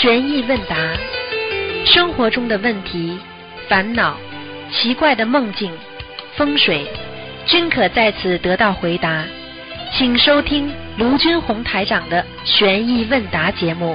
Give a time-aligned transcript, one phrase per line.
[0.00, 0.74] 悬疑问答，
[1.84, 3.18] 生活中的问题、
[3.68, 4.16] 烦恼、
[4.72, 5.70] 奇怪的梦境、
[6.38, 6.86] 风水，
[7.44, 9.22] 均可在此得到回答。
[9.92, 13.94] 请收听卢军红台长的悬疑问答节目。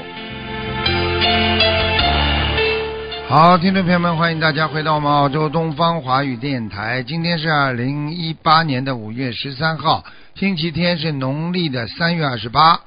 [3.27, 7.02] 好，听众朋友们，欢迎大家回到我们澳洲东方华语电台。
[7.02, 12.80] 今天是二零一八年的五月十三号，星期天，是农历的三月二十八。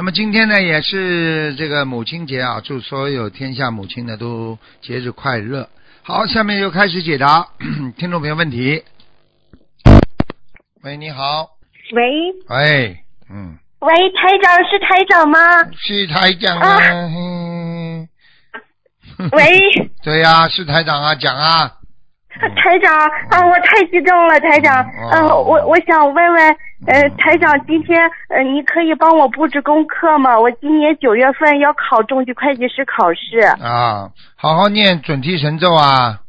[0.00, 5.68] 那么今天呢，也是这个母亲节啊，祝所有天下母亲呢都节日快乐。
[6.02, 7.46] 好，下面就开始解答
[7.98, 8.82] 听众朋友问题。
[10.82, 11.50] 喂，你好。
[11.92, 12.96] 喂喂，
[13.30, 15.38] 嗯，喂，台长是台长吗？
[15.76, 16.78] 是台长啊。
[16.80, 18.08] 嗯
[19.32, 19.58] 喂，
[20.02, 21.70] 对呀、是台长啊，讲啊。
[22.56, 22.90] 台长
[23.28, 24.82] 啊，我太激动了，台长。
[25.12, 30.38] 嗯我我想问问，呃，台长，今天呃，你可以帮我布置功课吗？
[30.38, 36.20] 我今年九月份要考中级会计师考试，啊，好好念准提神咒啊，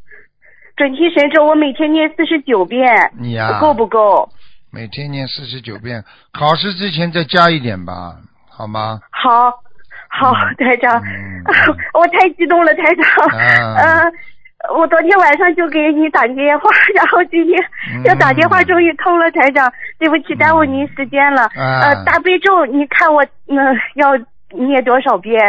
[0.75, 4.29] 准提神咒我每天念四十九遍，你呀、够不够？
[4.73, 8.17] 每天念四十九遍，考试之前再加一点吧，
[8.49, 8.99] 好吗？
[9.09, 9.49] 好，
[10.09, 11.43] 好，台长，嗯
[11.95, 13.39] 我太激动了，台长。
[13.39, 14.11] 啊 呃，
[14.69, 17.57] 我昨天晚上就给你打电话，然后今天
[18.05, 21.43] 要打电话终于通了，台长，对不起，耽误您时间了。
[21.55, 23.57] 啊呃，大悲咒，你看我嗯、
[23.95, 24.11] 要
[24.49, 25.41] 念多少遍？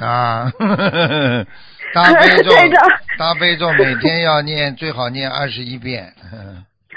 [0.00, 0.50] 啊，
[1.94, 6.12] 大悲咒台长，大悲咒每天要念，最好念二十一遍。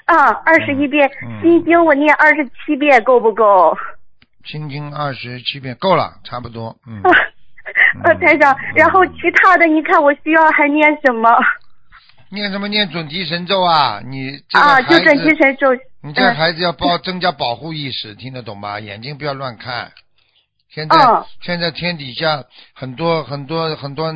[0.05, 3.77] 啊，二十一遍，嗯心经我念二十七遍，够不够？
[4.43, 6.75] 心经二十七遍够了，差不多。
[6.87, 7.09] 嗯，啊，
[8.03, 11.29] 呃，台长，然后其他的，你看我需要还念什么？
[12.29, 14.01] 念什么念准提神咒啊？
[14.05, 15.67] 你这个啊，就准提，神咒。
[16.01, 18.79] 你这个孩子要保增加保护意识，听得懂吗？
[18.79, 19.91] 眼睛不要乱看。
[20.73, 24.13] 现在、嗯现在天底下很多很多很多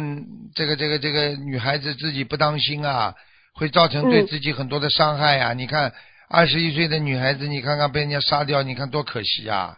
[0.56, 3.14] 这个这个这个女孩子自己不当心啊，
[3.54, 5.52] 会造成对嗯自己很多的伤害啊。
[5.52, 5.92] 你看
[6.30, 9.78] 二十一岁的女孩子，你看看被人家杀掉，你看多可惜啊，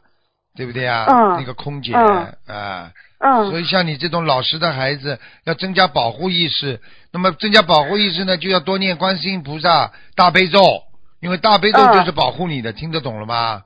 [0.55, 1.07] 对不对啊？
[1.09, 2.91] 嗯那个空姐嗯啊。
[3.19, 6.79] 嗯所以像你这种老实的孩子，要增加保护意识。
[7.11, 10.59] 那么增加保护意识呢，就要多念观世音菩萨大悲咒，
[11.19, 13.63] 因为大悲咒嗯就是保护你的，听得懂了吗？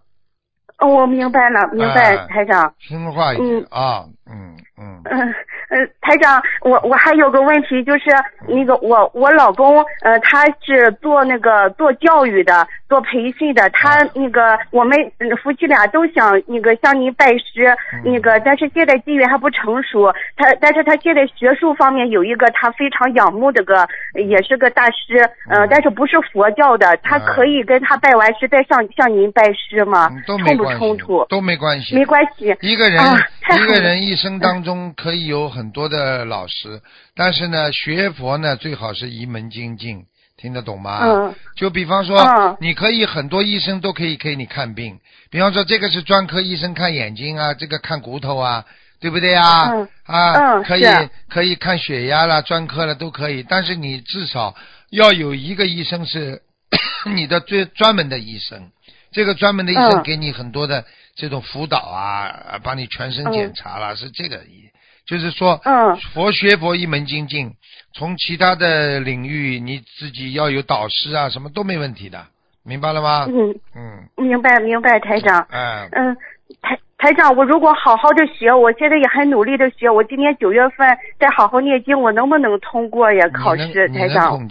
[0.79, 2.73] 哦，我明白了，明白，哎台长。
[2.88, 5.33] 听话一点嗯啊，嗯嗯嗯
[5.69, 8.05] 呃，台长，我我还有个问题，就是
[8.47, 25.19] 那个我我老公呃他是做那个做教育的，做培训的，他那个我们嗯夫妻俩都想那个向您拜师，嗯那个但是现在机缘还不成熟，他但是他现在学术方面有一个他非常仰慕的个也是个大师，
[25.49, 30.21] 呃嗯但是不是佛教的，他啊可以跟他拜完师再向向您拜师吗嗯，？
[30.27, 32.53] 都没冲不冲突？，都没关系，没关系。
[32.59, 33.15] 一个人、啊
[33.51, 36.81] 一个人一生当中可以有很多的老师，
[37.15, 40.05] 但是呢，学佛呢最好是一门精进，
[40.37, 40.99] 听得懂吗？
[41.03, 41.35] 嗯。
[41.55, 42.57] 就比方说，嗯。
[42.59, 44.99] 你可以很多医生都可以给你看病，
[45.29, 48.65] 比方说这个是专科医生看眼睛啊，这个看骨头啊，
[48.99, 49.69] 对不对啊？
[49.71, 49.87] 嗯。
[50.05, 54.55] 啊，嗯可以是可以看血压啦，专科了都可以，但是你至少
[54.89, 56.41] 要有一个医生是
[57.15, 58.71] 你的最专门的医生，
[59.11, 60.03] 这个专门的医生嗯。
[60.03, 60.85] 给你很多的
[61.16, 64.69] 这种辅导啊，啊帮你全身检查了，是这个意，
[65.05, 67.51] 就是说，嗯佛学佛一门精进，
[67.94, 72.25] 从其他的领域你自己要有导师啊，什么都没问题的，
[72.63, 73.25] 明白了吗？
[73.27, 75.45] 嗯，嗯，明白明白，台长。
[75.49, 76.16] 哎，嗯，
[76.61, 80.88] 台台长，我如果好好的学，我现在也很努力的学，我今年九月份
[81.19, 83.28] 再好好念经，我能不能通过呀？
[83.33, 84.47] 考你试，台长。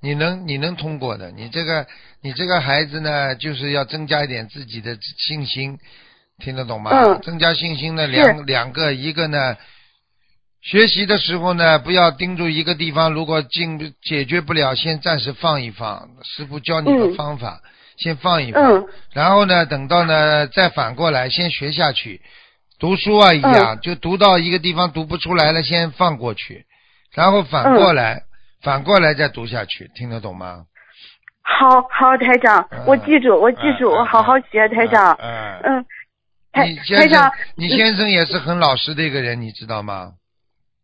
[0.00, 1.30] 你能你能通过的。
[1.30, 1.86] 你这个
[2.24, 5.78] 你这个孩子呢，就是要增加一点自己的信心，
[6.38, 6.90] 听得懂吗？
[6.90, 9.58] 嗯增加信心呢，两两个，一个呢，
[10.62, 16.08] 学习的时候呢，不要盯住一个地方，如果进解决不了，先暂时放一放。
[16.22, 17.60] 师傅教你的嗯方法，
[17.98, 18.62] 先放一放。
[18.72, 22.22] 嗯然后呢，等到呢再反过来，先学下去。
[22.78, 26.64] 读书啊一嗯样，就读到一个地方读不出来了，先放过去，
[27.12, 28.22] 然后反过嗯来，
[28.62, 30.64] 反过来再读下去，听得懂吗？
[31.46, 35.14] 好好，台长，嗯我记住，我记住，嗯我好好学，台长。
[35.20, 35.86] 嗯，嗯，
[36.52, 40.12] 台台长，，你先生也是很老实的一个人，你知道吗？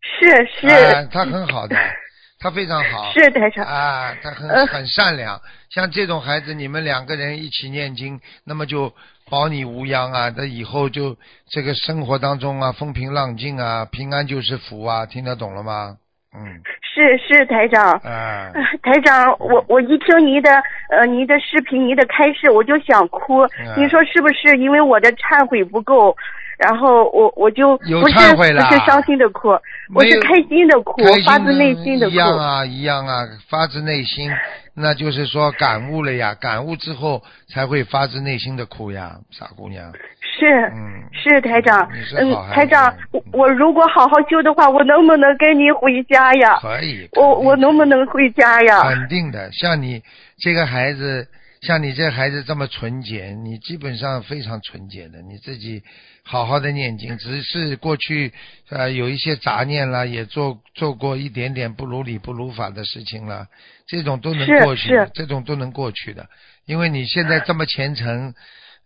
[0.03, 1.77] 是是、哎他很好的，
[2.39, 3.11] 他非常好。
[3.13, 3.65] 是台长。
[3.65, 5.41] 啊，他很呃很善良。
[5.71, 8.93] 像这种孩子，你们两个人一起念经，那么就
[9.31, 10.33] 保你无恙啊！
[10.37, 11.17] 那以后就
[11.49, 15.07] 这个生活当中啊，风平浪静啊，平安就是福啊！
[15.07, 15.97] 听得懂了吗？
[16.33, 17.93] 嗯，是是台长。
[18.05, 20.51] 啊，呃 台长，我我一听您的
[20.91, 23.43] 呃您的视频，您的开示，我就想哭。
[23.59, 26.17] 嗯您说是不是因为我的忏悔不够？
[26.59, 29.49] 然后我我就不是不是伤心的哭，
[29.95, 32.13] 我是开心的哭发自内心的哭。
[32.13, 34.31] 一样啊，一样啊，发自内心，
[34.75, 39.91] 那就是说感悟了呀，感悟之后才会发自内心的哭呀，傻姑娘。
[40.41, 46.57] 是、嗯是台长，嗯台长，我我如果好好修的话，我能不能跟你回家呀？
[46.61, 47.09] 可以。
[47.13, 48.81] 我我能不能回家呀？
[48.85, 50.01] 肯定的，像你
[50.39, 51.27] 这个孩子，
[51.63, 55.83] 像你这孩子这么纯洁，你基本上非常纯洁的，你自己
[56.23, 58.33] 好好的念经，只是过去
[58.71, 63.49] 呃有一些杂念啦，也做做过一点点不如理不如法的事情啦，
[63.89, 66.29] 这种都能过去，这种都能过去的，
[66.67, 68.33] 因为你现在这么虔诚。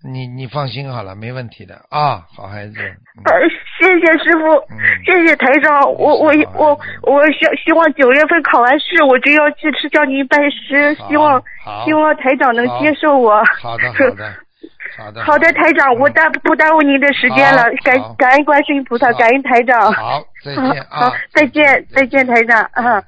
[0.07, 2.75] 你你放心好了，没问题的啊，好孩子。
[2.79, 3.33] 嗯呃，
[3.79, 5.81] 谢谢师傅，嗯谢谢台长。
[5.93, 11.43] 我我我我希希望九月份考完试，我就要去吃叫您拜师，希望
[11.87, 13.43] 希望台长能接受我。
[13.63, 14.35] 好的好的
[14.97, 19.91] 好的好的，台长，我耽不耽误您的时间了，感感恩观世音菩萨，感恩台长。
[19.93, 23.03] 好，再见 啊好，再见，再见，台长啊。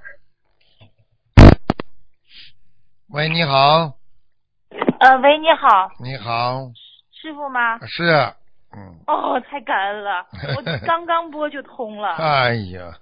[3.10, 3.92] 喂，你好，
[5.00, 6.62] 呃，喂，你好，你好，
[7.26, 7.76] 师傅吗？
[7.88, 8.05] 是，
[8.73, 10.25] 嗯，哦，太感恩了，
[10.56, 12.11] 我 刚刚播就通了。
[12.11, 12.93] 哎呀，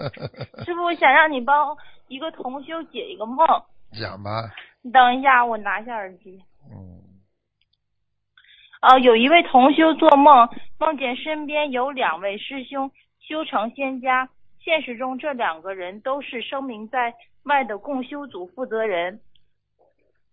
[0.64, 1.76] 师傅，我想让你帮
[2.08, 3.46] 一个同修解一个梦。
[3.92, 4.50] 讲吧，
[4.80, 6.42] 你等一下，我拿下耳机。
[6.72, 7.02] 嗯，
[8.80, 12.90] 呃，有一位同修做梦，梦见身边有两位师兄
[13.20, 14.26] 修成仙家，
[14.58, 19.20] 现实中这两个人都是声名在外的共修组负责人。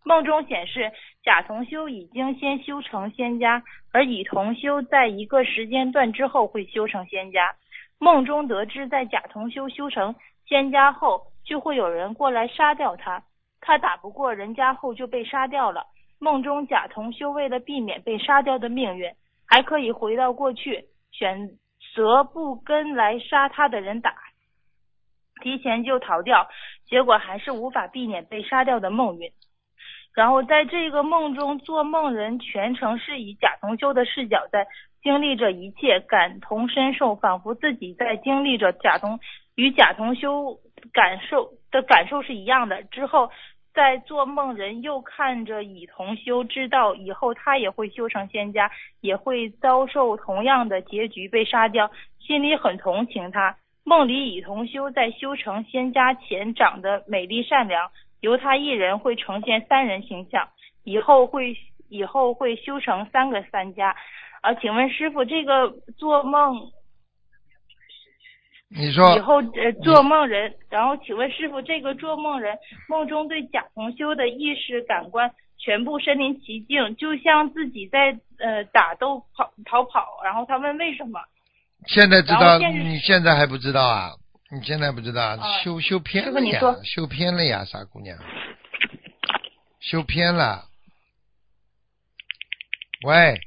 [0.05, 0.91] 梦中显示，
[1.23, 7.55] 甲同修已经先修成仙家，而乙同修在一个时间段之后会修成仙家。
[7.97, 10.13] 梦中得知，在甲同修修成
[10.45, 13.23] 仙家后，就会有人过来杀掉他，
[13.61, 15.85] 他打不过人家后就被杀掉了。
[16.19, 19.09] 梦中甲同修为了避免被杀掉的命运，
[19.47, 21.51] 还可以回到过去，选
[21.95, 24.13] 择不跟来杀他的人打，
[25.41, 26.45] 提前就逃掉，
[26.85, 29.31] 结果还是无法避免被杀掉的命运。
[30.13, 34.67] 然后在这个梦中，做梦人全程是以贾同修的视角在
[35.01, 39.19] 经历着一切，感同身受，仿佛自己在经历着贾同
[39.55, 40.59] 与贾同修
[40.93, 42.83] 感受的感受是一样的。
[42.83, 43.31] 之后，
[43.73, 48.69] 在做梦人又看着乙同修，知道以后他也会修成仙家，
[49.01, 51.89] 也会遭受同样的结局被杀掉，
[52.19, 53.57] 心里很同情他。
[53.83, 57.89] 梦里乙同修在修成仙家前长得美丽善良。
[58.23, 60.47] 由他一人会呈现三人形象，
[60.85, 61.57] 以后会
[61.89, 63.93] 以后会修成三个三家。
[64.39, 66.71] 啊，请问师傅，这个做梦
[68.69, 81.19] 你说以后呃做梦人，然后请问师傅，这个做梦人梦中对贾同修的意识感官全部身临其境，就像自己在呃打斗跑逃跑，然后他问为什么？
[81.87, 84.11] 现在知道，现你现在还不知道啊？
[84.53, 88.17] 你现在不知道，啊修修偏了呀修偏了呀，傻姑娘，
[89.79, 90.65] 修偏了。
[93.05, 93.39] 喂，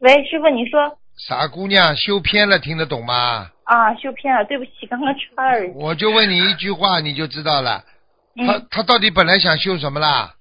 [0.00, 3.50] 喂，师傅你说傻姑娘，修偏了，听得懂吗？
[3.64, 5.72] 啊，修偏了，对不起，刚刚插耳机。
[5.76, 7.84] 我就问你一句话，你就知道了。
[8.36, 10.34] 他嗯他到底本来想修什么啦？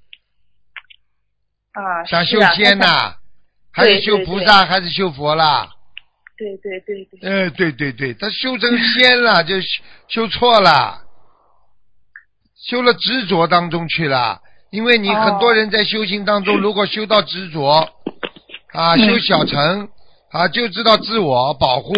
[1.74, 3.16] 啊，想修仙呐、
[3.72, 5.70] 还是修菩萨，还是修佛啦？
[6.38, 7.30] 对对对对。
[7.30, 9.68] 哎，对对对，他修成仙了， 就修
[10.08, 11.02] 修错了，
[12.56, 14.42] 修了执着当中去了。
[14.70, 17.90] 因为你哦很多人在修行当中，如果修到执着，
[18.74, 19.90] 啊，嗯修小乘，
[20.32, 21.94] 啊，就知道自我保护，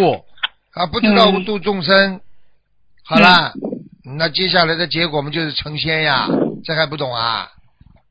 [0.73, 2.21] 啊，不知道度众生，
[3.03, 3.51] 好啦，
[4.17, 6.27] 那接下来的结果我们就是成仙呀，
[6.63, 7.49] 这还不懂啊？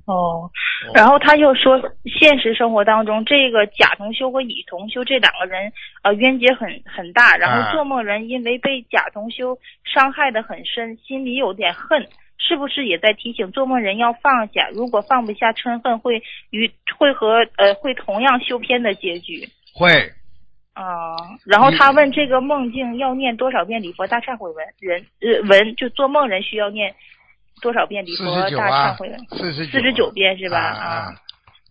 [0.09, 0.51] 哦，
[0.95, 1.79] 然后他又说，
[2.19, 5.71] 现实生活当中，这个甲同修和乙同修这两个人，
[6.03, 7.37] 呃，冤结很很大。
[7.37, 14.71] 然啊后做梦人因为被甲同修伤害的很深，心里有点恨，是不是也在提醒做梦人要放下？
[14.73, 19.47] 如果放不下嗔恨，会与会和呃会同样修偏的结局。
[19.75, 19.91] 会，
[20.73, 24.65] 啊、然后他问这个梦境要念多少遍礼佛大忏悔文？
[24.81, 26.95] 人呃文就做梦人需要念
[27.61, 30.59] 多少遍礼四佛大十九啊忏悔文？，四十九四十九遍是吧？
[30.59, 31.15] 啊啊，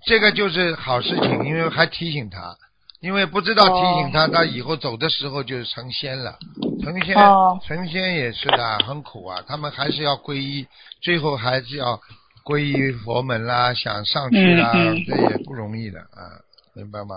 [0.06, 2.56] 这个就是好事情，因为还提醒他，
[3.02, 6.38] 因为不知道提醒他，他以后走的时候就成仙了。
[6.84, 9.44] 成仙，哦成仙也是的，很苦啊。
[9.48, 10.66] 他们还是要皈依，
[11.02, 12.00] 最后还是要
[12.46, 16.40] 皈依佛门啦，想上去啦，这也不容易的啊，
[16.74, 17.16] 明白吗？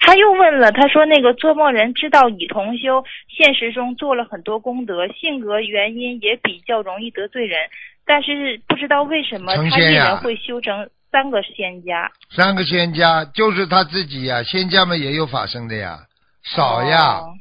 [0.00, 7.58] 他又问了，他说那个做梦人知道已同修现实中做了很多功德，性格原因也比较容易得罪人，
[8.04, 10.04] 但是不知道为什么他一成仙呀。
[10.06, 12.10] 人会修成三个仙家。
[12.30, 16.00] 三个仙家就是他自己呀，仙家们也有法身的呀，
[16.42, 17.34] 少呀，哦。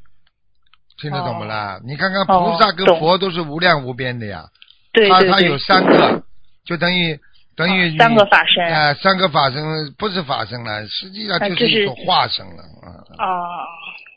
[1.02, 1.80] 听得懂不啦？
[1.88, 4.44] 你看看菩萨跟佛都是无量无边的呀，
[4.92, 6.22] 对对对，他他有三个，
[6.66, 7.18] 就等于
[7.60, 12.88] 等于你三个法身啊、三个法身不是法身了，实际上啊就是一种化身了啊。
[13.18, 13.28] 啊，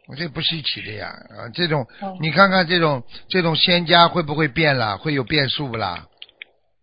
[0.06, 4.96] 我这不稀奇的呀，啊，这种、哦你看看这种这种仙家会不会变了？
[4.96, 6.06] 会有变数不啦？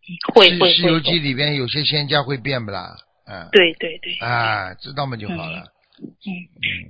[0.04, 2.94] 西会会会西游记》里边有些仙家会变不啦？
[3.26, 4.28] 啊，对对对。
[4.28, 5.64] 啊，知道嘛就好了。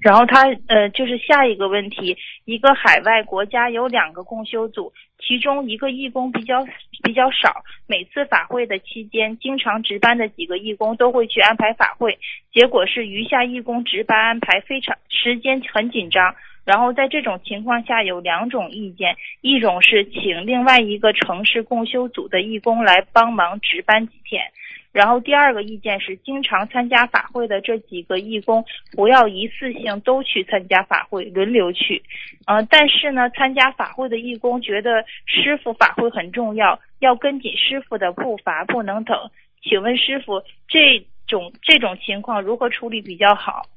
[0.02, 6.66] 然后他呃，就是下一个问题，一个海外国家有两个共修组，其中一个义工比较
[7.04, 12.18] 比较少，每次法会的期间，经常值班的几个义工都会去安排法会，
[12.54, 16.36] 结果是余下义工值班安排非常时间很紧张。
[16.66, 24.44] 然后在这种情况下有两种意见，一种是请另外一个城市共修组的义工来帮忙值班几天，
[24.92, 32.02] 然后第二个意见是，经常参加法会的这几个义工不要一次性都去参加法会，轮流去。
[32.46, 39.16] 呃，但是呢，参加法会的义工觉得师傅法会很重要，要跟紧师傅的步伐，不能等。
[39.62, 43.68] 请问师傅，这种这种情况如何处理比较好？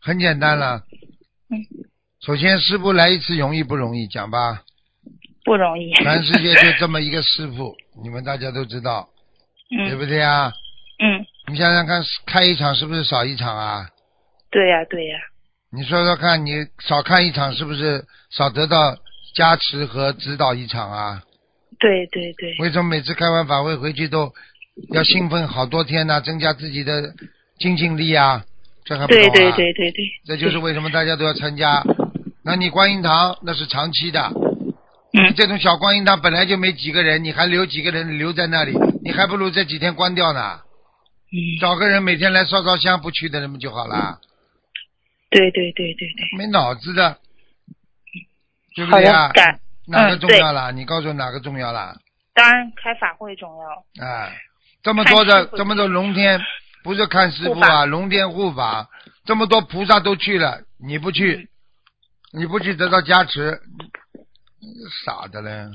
[0.00, 0.82] 很简单了。
[1.50, 1.62] 嗯。
[2.20, 4.08] 首先，师傅来一次容易不容易？
[4.08, 4.62] 讲吧。
[5.44, 5.92] 不容易。
[5.92, 9.08] 全世界就这么一个师傅，你们大家都知道，
[9.70, 10.52] 嗯对不对啊？
[11.02, 13.86] 嗯，你想想看，开一场是不是少一场啊？
[14.50, 15.18] 对呀、对呀、
[15.72, 18.96] 你说说看，你少看一场是不是少得到
[19.34, 21.22] 加持和指导一场啊？
[21.80, 22.54] 对对对。
[22.60, 24.32] 为什么每次开完法会回去都
[24.92, 27.12] 要兴奋好多天呢、增加自己的
[27.58, 28.44] 精进力啊？
[28.84, 29.56] 这还不懂对啊？
[29.56, 30.04] 对对对对。
[30.26, 31.82] 这就是为什么大家都要参加。
[32.44, 34.30] 那你观音堂那是长期的，
[35.14, 40.60] 嗯这种小观音堂本来就没几个人，你还留几个人留在那里，你还不如这几天关掉呢。
[41.30, 44.18] 嗯，找个人每天来烧烧香，不去的人不就好了？
[45.30, 46.38] 对对对对对。
[46.38, 47.18] 没脑子的，
[48.74, 49.30] 对不对啊
[49.86, 50.70] 哪个重要啦？
[50.70, 51.98] 你告诉我哪个重要了？
[52.32, 54.06] 当然开法会重要。
[54.06, 54.32] 啊，
[54.82, 56.40] 这么多的这么多龙天，
[56.82, 58.88] 不是看师傅啊，龙天护法，
[59.26, 61.50] 这么多菩萨都去了，你不去，
[62.32, 63.60] 你不去得到加持，
[65.04, 65.68] 傻的嘞。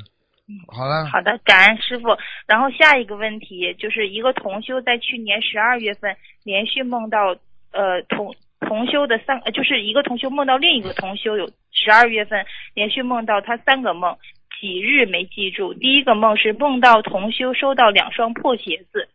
[0.68, 2.08] 好了，好的，感恩师傅。
[2.48, 7.36] 然后下一个问题就是一个同修在去年十二月份连续梦到
[7.72, 14.18] 呃同同修的三，呃就是一个同修梦到另一个同修有十二月份连续梦到他三个梦，
[14.60, 15.74] 几日没记住。
[15.74, 19.08] 第一个梦是梦到同修收到两双破鞋子，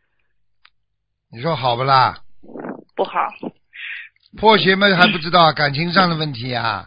[1.33, 2.19] 你说好不啦？
[2.95, 3.29] 不好。
[4.39, 6.87] 破鞋们还不知道，感情上的问题啊。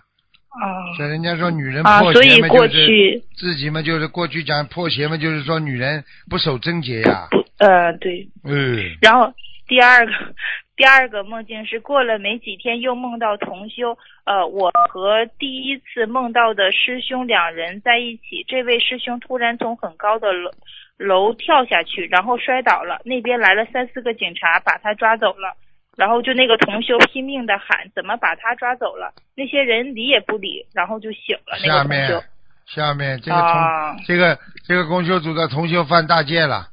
[0.62, 7.28] 啊这人家说女人啊，破所以过鞋嘛就是去自己嘛就是过去讲破鞋嘛就是说女人不守贞洁呀。
[7.32, 9.34] 不呃对，嗯，然后
[9.68, 10.12] 第二个
[10.78, 20.52] 第二个梦境是过了没几天又梦到同修，呃，我和第一次梦到的师兄两人在一起，这位师兄突然从很高的楼
[20.98, 25.56] 楼跳下去，然后摔倒了，那边来了三四个警察把他抓走了。
[25.98, 29.12] 然后就那个同修拼命的喊，怎么把他抓走了？
[29.36, 31.58] 那些人理也不理，然后就醒了。
[31.60, 32.28] 那下面个同修
[32.68, 36.70] 下面这个同、啊这个这个公修组的同修犯大戒了，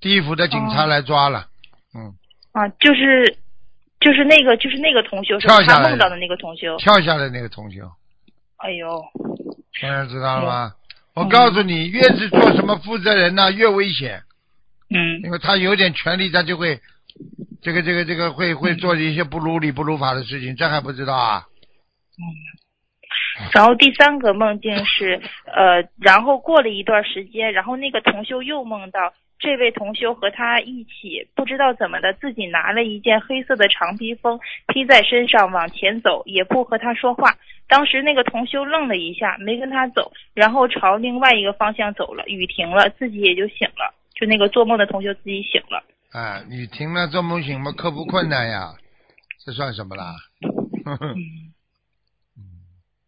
[0.00, 1.46] 地府的警察哦来抓了。
[1.94, 2.12] 嗯，
[2.52, 3.36] 啊，就是
[4.00, 6.76] 就是那个就是那个同修，是跳下来的他梦到的那个同修。
[6.78, 7.88] 跳下来那个同修，
[8.56, 9.04] 哎呦，
[9.78, 10.72] 现在知道了吗？
[10.74, 10.78] 嗯
[11.14, 14.22] 我告诉你，越是做什么负责人呢、越危险，
[14.88, 16.80] 嗯因为他有点权利，他就会
[17.62, 21.46] 这个这个这个会会做一些不如理不如法的事情，这还不知道啊？
[22.18, 22.22] 嗯
[23.54, 34.38] 然后第三个梦境是，呃，然后过了一段时间，然后那个同修又梦到这位同修和他一起，不知道怎么的，自己拿了一件黑色的长披风
[34.68, 37.34] 披在身上往前走，也不和他说话。
[37.68, 42.24] 当时那个同修愣了一下，没跟他走，然后朝另外一个方向走了。
[42.26, 45.82] 雨停了，自己也就醒了，就那个做梦的同修自己醒了。
[46.12, 48.74] 哎，你听了这么醒嘛，克服困难呀，
[49.44, 50.14] 这算什么啦？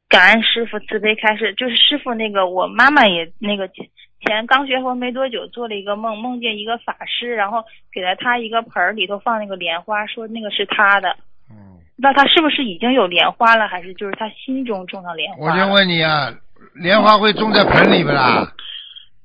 [0.09, 3.87] 感恩师傅慈悲开示，就是师傅那个我妈妈也那个前
[4.21, 11.15] 前刚学佛没多久做了一个梦，梦见一个法师，然后给了他一个盆儿里头放那个莲花，说那个是他的。
[11.51, 15.53] 嗯，那他是不是已经有莲花了，还是就是他心中种上莲花了？
[15.53, 16.33] 我就问你啊，
[16.75, 18.51] 莲花会种在盆里不啦？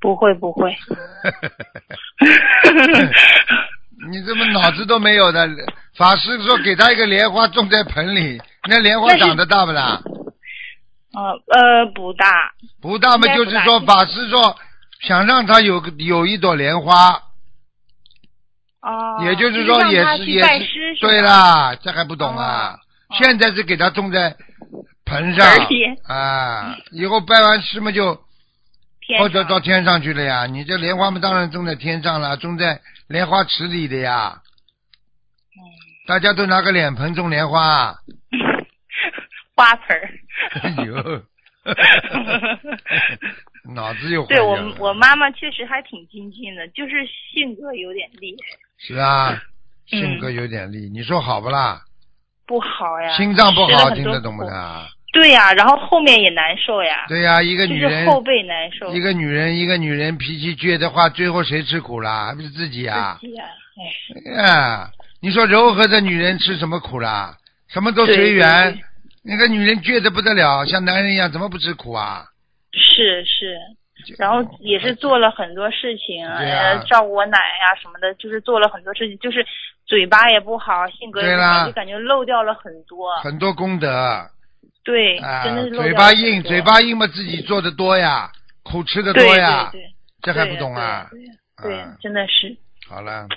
[0.01, 0.71] 不会不会，
[4.09, 5.49] 你怎么脑子都没有的？
[5.97, 10.01] 法师说给他一个莲花种在盆里，那莲花长得大不大？
[11.11, 12.51] 呃呃不大，
[12.81, 14.55] 不大嘛，就是说法师说
[15.01, 17.11] 想让他有个有一朵莲花，
[18.81, 22.75] 哦，也就是是说也是也是拜师，对，啦，这还不懂啊？
[22.75, 22.79] 哦
[23.17, 24.37] 现在是给他种在
[25.03, 25.47] 盆上
[26.03, 28.13] 啊，以后拜完师嘛就
[29.17, 30.45] 或者到天上去了呀。
[30.45, 34.41] 你这莲花嘛当然种在天上了，种在莲花池里的呀。
[34.41, 35.59] 嗯
[36.07, 37.93] 大家都拿个脸盆种莲花，
[39.55, 40.09] 花盆儿。
[40.63, 41.21] 哎呦，
[43.75, 49.39] 脑子又坏对我我妈妈确实还挺精进的，就是性格有点厉害，是啊，
[49.91, 51.79] 嗯性格有点厉，你说好不啦？
[52.47, 53.15] 不好呀。
[53.15, 54.87] 心脏不好，听得懂不啦？
[55.11, 57.05] 对呀，然后后面也难受呀。
[57.07, 58.93] 对呀、一个就女人是后背难受。
[58.93, 62.27] 一个女人，一个女人脾气倔的话，最后谁吃苦啦？
[62.27, 63.45] 还不是自己啊、自己呀，
[64.35, 64.89] 哎，啊？
[65.21, 67.35] 你说柔和的女人吃什么苦啦？
[67.67, 68.79] 什么都随缘。
[69.21, 72.23] 那个女人倔的不得了，像男人一样，怎么不吃苦啊？
[72.71, 73.57] 是是，
[74.17, 76.25] 然后也是做了很多事情，
[76.87, 79.45] 照顾我奶呀、什么的，就是做了很多事情，就是
[79.85, 83.13] 嘴巴也不好，性格也不好，就感觉漏掉了很多。
[83.21, 84.25] 很多功德
[84.83, 88.31] 对，啊真的是，嘴巴硬，嘴巴硬嘛，自己做的多呀，
[88.63, 89.87] 苦吃的多呀，对对，
[90.21, 91.09] 这还不懂啊？
[91.61, 92.55] 对真的是。
[92.87, 93.27] 好了，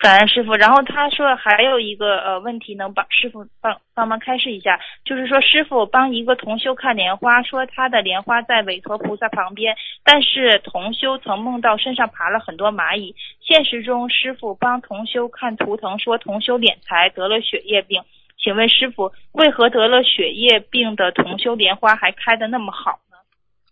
[0.00, 9.74] 感恩师傅，然后他说还有一个呃问题，能帮师傅帮帮忙开示一下，就是说师傅帮一个同修看莲花，说他的莲花在韦陀菩萨旁边，
[10.04, 13.14] 但是同修曾梦到身上爬了很多蚂蚁。
[13.40, 18.02] 现实中，师傅帮同修看图腾，说同修敛财得了血液病。
[18.48, 23.18] 请问师傅，为何得了血液病的同修莲花还开的那么好呢？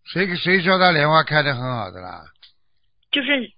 [0.05, 2.21] 谁谁说他莲花开的很好的啦？
[3.11, 3.51] 就是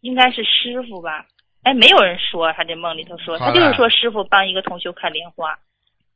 [0.00, 1.26] 应该是师傅吧？
[1.62, 5.56] 哎，没有人说他这梦里头说，他就是说师傅帮一个同修看莲花。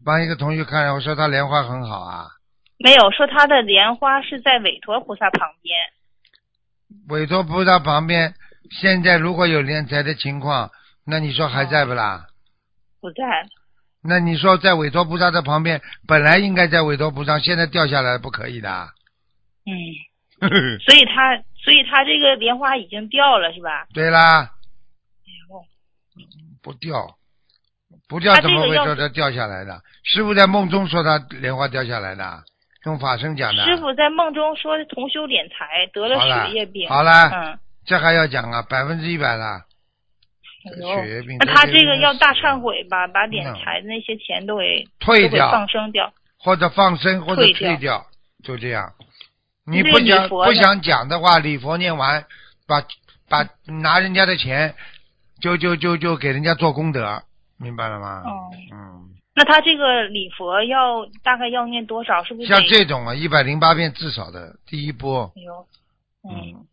[0.05, 2.27] 帮一个同修看，我说他莲花很好啊，
[2.81, 5.79] 没有说他的莲花是在韦陀菩萨旁边。
[7.09, 8.35] 韦陀菩萨旁边，
[8.73, 10.69] 现在如果有莲台的情况，
[11.07, 12.27] 那你说还在不啦？
[13.01, 13.47] 不在，
[14.03, 18.89] 那你说在韦陀菩萨的旁边，本来应该在韦陀菩萨，现在掉下来不可以的。
[19.67, 19.75] 嗯，
[20.81, 23.87] 所以他，所以他这个莲花已经掉了，是吧？
[23.93, 24.45] 对啦，
[25.51, 25.61] 哦
[26.63, 27.17] 不掉，
[28.09, 29.83] 不掉怎么会说它掉下来的？
[30.05, 32.45] 师傅在梦中说他莲花掉下来的，
[32.87, 33.65] 用法身讲的。
[33.65, 36.89] 师傅在梦中说同修敛财得了好了血液病。
[36.89, 39.63] 好了，嗯，这还要讲啊，百分之一百了。
[41.39, 46.13] 那他这个要大忏悔吧，把敛嗯财的那些钱都给退掉放生掉。
[46.41, 48.07] 或者放生或者退掉，
[48.45, 48.93] 就这样。
[49.67, 52.25] 你不讲佛不想讲的话，礼佛念完，
[52.67, 52.83] 把
[53.29, 54.75] 把拿人家的钱，
[55.41, 57.23] 就就就就给人家做功德，
[57.59, 58.23] 明白了吗？
[58.25, 62.23] 哦嗯，那他这个礼佛要大概要念多少？
[62.25, 65.67] 是不是像这种啊，一百零八遍至少的第一波，哎呦，
[66.31, 66.67] 嗯嗯，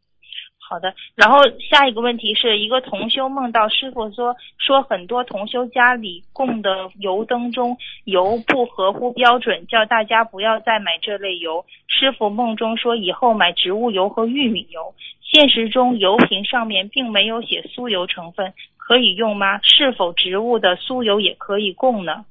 [0.67, 0.93] 好的。
[1.15, 1.37] 然后
[1.69, 11.63] 下一个问题是一个同修梦到师傅说说很多同修家里供的油灯中油不合乎标准，叫大家不要再买这类油。
[11.87, 14.93] 师傅梦中说以后买植物油和玉米油。
[15.21, 19.59] 现实中油瓶上面并没有写酥油成分，可以用吗？
[19.63, 22.25] 是否植物的酥油也可以供呢？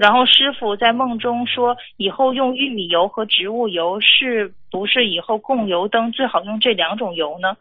[0.00, 7.54] 然后师傅在梦中说，以后用玉米油和植物油，是不是以后供油灯最好用这两种油呢？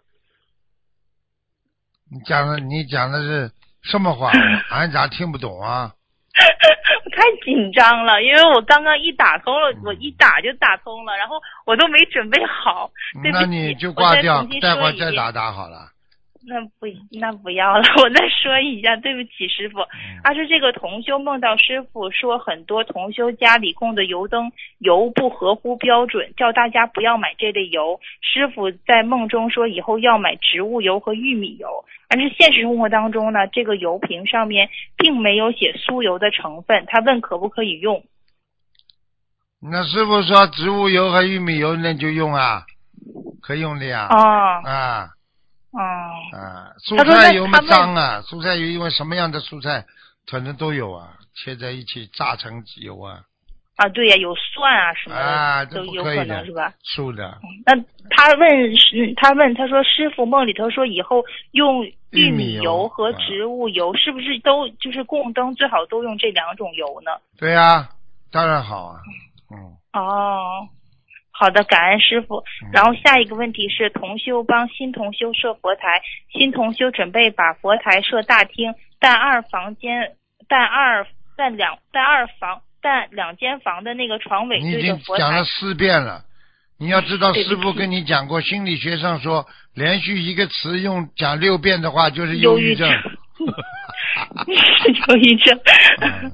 [2.10, 4.32] 你讲的你讲的是什么话？
[4.71, 5.91] 俺咋听不懂啊？
[7.12, 12.89] 太紧张了，因为我刚刚一打通了，嗯我一打就打通了，然后我都没准备好，
[13.34, 15.91] 那你就挂掉待会再打打好了。
[16.50, 19.80] 那不那不要了， 我再说一下，对不起师傅。
[19.82, 28.00] 嗯他说这个同修梦到师傅说很多同修家里供的油灯油不合乎标准，叫大家不要买这类油。
[28.22, 31.68] 师傅在梦中说以后要买植物油和玉米油，
[32.10, 36.84] 但是现实生活当中呢，这个油瓶上面并没有写酥油的成分。
[36.88, 38.04] 他问可不可以用？
[39.62, 42.64] 那师傅说植物油和玉米油那就用啊，
[43.42, 44.08] 可以用的呀。
[44.10, 44.18] 哦
[44.66, 45.10] 啊
[45.71, 45.79] 哦，
[46.38, 49.86] 啊，蔬他说菜油嘛那他问脏啊，蔬菜油因为什么样的蔬菜
[50.29, 53.21] 可能都有啊，切在一起榨成油啊，
[53.75, 56.73] 啊对呀，有蒜啊什么的、啊，都有可能是吧？？
[56.84, 57.75] 素的，那
[58.10, 63.17] 他问师，他问他说，师傅梦里头说以后用玉玉米米油油和啊。
[63.19, 67.12] 植物油，是不是都就是供灯最好都用这两种油呢？
[67.38, 67.88] 对呀、
[68.32, 68.99] 当然好啊，
[69.51, 70.67] 嗯，哦，
[71.39, 72.43] 好的，感恩师傅。
[72.73, 76.02] 然后下一个问题是，同修帮新同修设佛台，
[76.34, 80.17] 新同修准备把佛台设大厅，但二房间，
[80.49, 86.25] 但二但两但二房但两间房的那个床尾你已对着佛台经讲了，四遍了，
[86.78, 92.89] 你要知道，师傅跟你讲过，心理学上说，连续一个词用讲六遍的话，就是忧郁郁症。
[92.89, 92.97] 忧
[95.15, 95.58] 郁症
[96.04, 96.34] 嗯。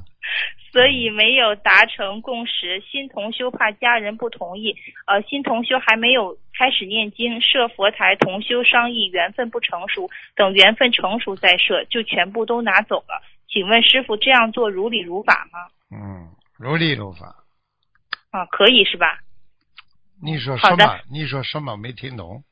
[0.75, 4.75] 所以没有达成共识，新同修怕家人不同意，
[5.07, 13.23] 呃，新同修还没有开始念经，设佛台，同修商议缘分不成熟，等缘分成熟再设，就全部都拿走了。
[13.47, 15.59] 请问师傅这样做如理如法吗？
[15.91, 17.33] 嗯，如理如法。
[18.31, 19.19] 啊，可以是吧？
[20.21, 20.99] 你说什么？
[21.09, 21.77] 你说什么？
[21.77, 22.43] 没听懂。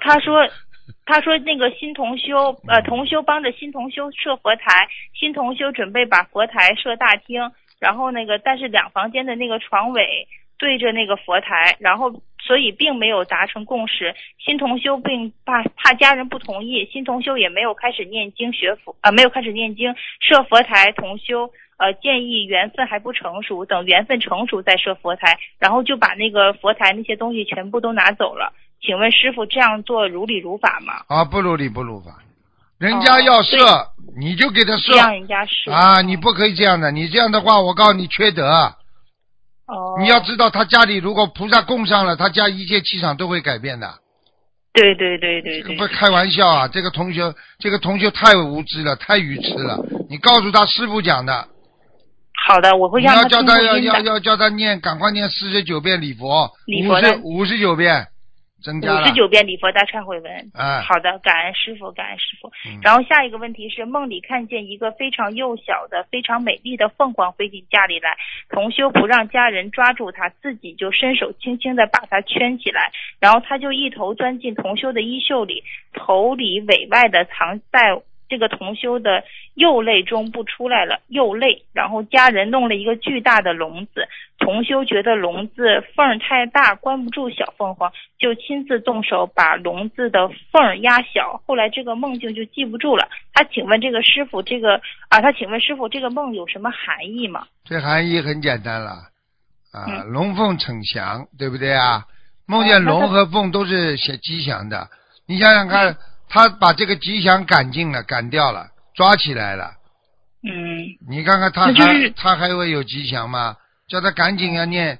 [0.00, 0.48] 他说，
[1.06, 10.26] 他说那个新同修，呃，嗯同修帮着新同修设佛台，新同修准备把佛台设大厅，然后那个但是两房间的那个床尾
[10.58, 14.14] 对着那个佛台，然后所以并没有达成共识。
[14.38, 20.92] 新同修并怕怕家人不同意，新同修也没有开始念经学佛，呃，没有开始念经设佛台。
[20.92, 28.52] 同修呃建议缘分还不成熟，等缘分成熟再设佛台，然后就把那个佛台那些东西全部都拿走了。
[28.80, 30.94] 请问师傅这样做如理如法吗？
[31.08, 32.18] 啊，不如理不如法。
[32.78, 33.56] 人家要设，
[34.20, 36.00] 你就给他设让人家射啊！
[36.00, 38.46] 你不可以这样的，你这样的话，我告诉你缺德。
[39.66, 43.94] 哦，你要知道，他家里如果菩萨供上了，他家一切气场都会改变的。
[44.72, 46.68] 对对对对对这个不开玩笑啊！
[46.68, 49.84] 这个同学，这个同学太无知了，太愚痴了。
[50.08, 51.48] 你告诉他师傅讲的，
[52.46, 53.76] 好的，我会要叫他要。
[53.76, 58.06] 要要叫他念，赶快念四十九遍礼佛，五礼佛的十五十九遍，
[58.62, 59.12] 增加五十。
[59.14, 60.50] 九遍礼佛大忏悔文。
[60.54, 62.48] 哎，好的，感恩师傅，感恩师傅。
[62.66, 68.16] 嗯然后下一个问题是，梦里看见一个非常幼小的、非常美丽的凤凰飞进家里来，
[68.48, 72.90] 同修不让家人抓住它，自己就伸手轻轻的把它圈起来，
[73.20, 79.24] 然后他就一头钻进同修的衣袖里，头里尾外的藏在这个同修的
[79.58, 91.42] 右肋中不出来了，右肋，然后家人弄了一个巨大的笼子，同修觉得笼子缝儿太大，关不住小凤凰，就亲自动手把笼子的缝儿压小。
[91.46, 93.08] 后来这个梦境就记不住了。
[93.34, 97.46] 他请问这个师傅，这个啊，他请问师傅，这个梦有什么含义吗？
[97.64, 98.90] 这含义很简单了，
[99.72, 102.04] 啊，嗯龙凤呈祥，对不对啊？
[102.46, 104.88] 梦见龙和凤都是写吉祥的，
[105.26, 105.96] 你想想看，
[106.30, 108.68] 他把这个吉祥赶尽了，赶掉了，
[108.98, 109.74] 抓起来了，
[110.42, 113.56] 嗯，你看看他那就是还他还会有吉祥吗？
[113.86, 114.98] 叫他赶紧要念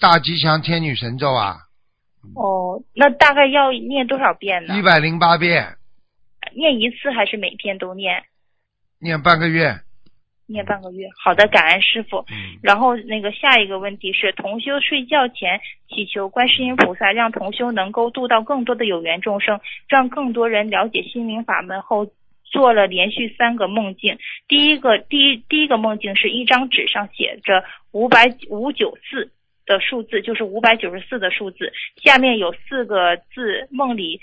[0.00, 1.58] 大吉祥天女神咒啊，
[2.34, 4.82] 哦，那大概要念多少遍呢一？
[4.82, 5.76] 百零八遍，
[6.56, 8.24] 念一次还是每天都念？
[8.98, 9.78] 念半个月。
[10.48, 11.06] 念半个月。
[11.22, 12.24] 好的，感恩师傅。
[12.28, 22.08] 嗯，然后那个下一个问题是，同修睡觉前祈求观世音菩萨，让同修能够度到更多的有缘众生，让更多人了解心灵法门后。
[22.50, 29.30] 做了连续三个梦境，第一个第一第一个梦境是一张纸上写着五百五九四
[29.66, 34.20] 的数字，就是五百九十四的数字，下面有四个字，梦里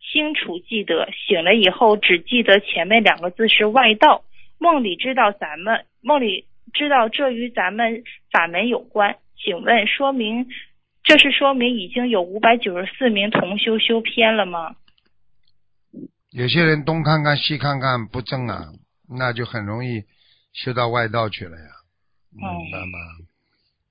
[0.00, 4.22] 清楚记得，醒了以后只记得前面两个字是外道，
[4.58, 10.46] 梦里知道咱们梦里知道这与咱们法门有关，请问说明
[11.02, 14.76] 这是说明已经有五百九十四名同修修偏了吗？
[16.34, 18.66] 有些人东看看西看看不正啊，
[19.08, 20.02] 那就很容易
[20.52, 21.64] 修到外道去了呀，
[22.32, 22.42] 明
[22.72, 22.98] 白吗？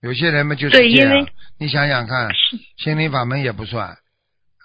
[0.01, 1.25] 有些人嘛就是这样
[1.57, 2.29] 你想想看，
[2.75, 3.97] 心灵法门也不算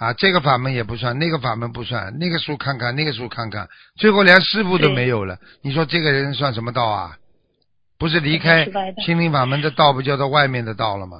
[0.01, 5.39] 啊，这个法门也不算，那个法门不算，那个书看看，那个书看看，最后连师傅都没有了。
[5.63, 7.17] 你说这个人算什么道啊？
[7.97, 8.67] 不是离开
[9.05, 11.17] 心灵法门的道，不叫做外面的道了吗？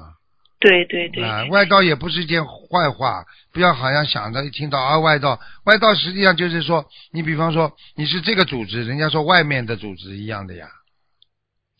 [0.59, 10.67] 对对对，啊，外道也不是一件坏话，不要好像想着一听到啊外道，外道实际上就是说，你比方说你是这个组织，人家说外面的组织一样的呀，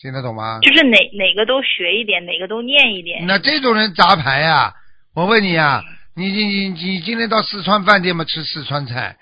[0.01, 0.59] 听得懂吗？
[0.61, 3.25] 就是哪哪个都学一点，哪个都念一点。
[3.27, 4.73] 那这种人杂牌呀、
[5.13, 5.83] 我问你啊，
[6.15, 9.17] 你你你你今天到四川饭店嘛吃四川菜，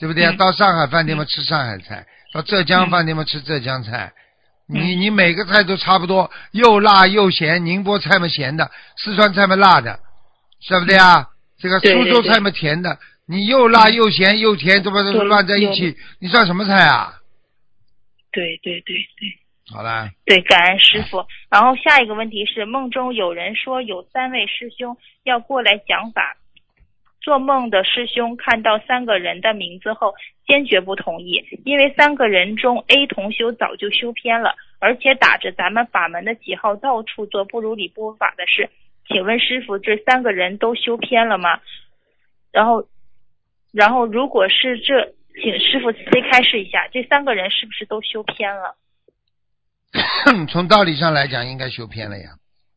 [0.00, 0.30] 对不对啊？
[0.30, 4.10] 嗯到上海饭店嘛吃上海菜，到浙江嗯饭店嘛吃浙江菜。
[4.72, 10.00] 你嗯你每个菜都差不多，又辣又咸，宁波菜嘛咸的，四川菜嘛辣的，
[10.60, 11.28] 是不对啊？
[11.58, 17.14] 这个对对对苏州菜嘛甜的，你又辣又咸又甜，这不对乱在一起，你算什么菜啊？
[18.32, 19.38] 对对对对。
[19.72, 21.24] 好了，对，感恩师傅。
[21.48, 26.36] 然后下一个问题是，梦中有人说有三位师兄要过来讲法，
[27.22, 30.12] 做梦的师兄看到三个人的名字后，
[30.46, 38.68] 坚决不同意，因为三个人中 A 同修早就修偏了，而且打着咱们法门的旗号到处做不如理不如法的事。
[39.08, 41.60] 请问师傅，这三个人都修偏了吗？
[42.50, 42.84] 然后，
[43.72, 48.76] 然后如果是这，请师傅慈悲开示一下，这三个人是不是都修偏了？
[50.48, 52.30] 从道理上来讲，应该修偏了呀。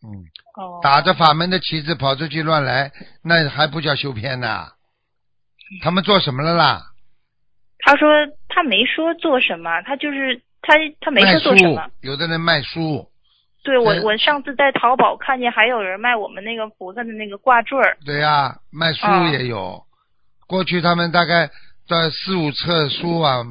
[0.04, 0.24] 嗯，
[0.58, 2.92] 哦，打着法门的旗帜跑出去乱来，
[3.24, 4.68] 那还不叫修偏呢？
[5.82, 6.84] 他们做什么了啦？
[7.80, 8.08] 他说
[8.48, 13.10] 他没说做什么，他就是他他没说做什么。，有的人卖书，
[13.64, 19.84] 对我呃我上次在淘宝看见还有人卖我们那个菩萨的那个挂坠儿，对呀、卖书啊也有。
[20.48, 21.48] 过去他们大概
[21.88, 23.44] 在四五册书啊，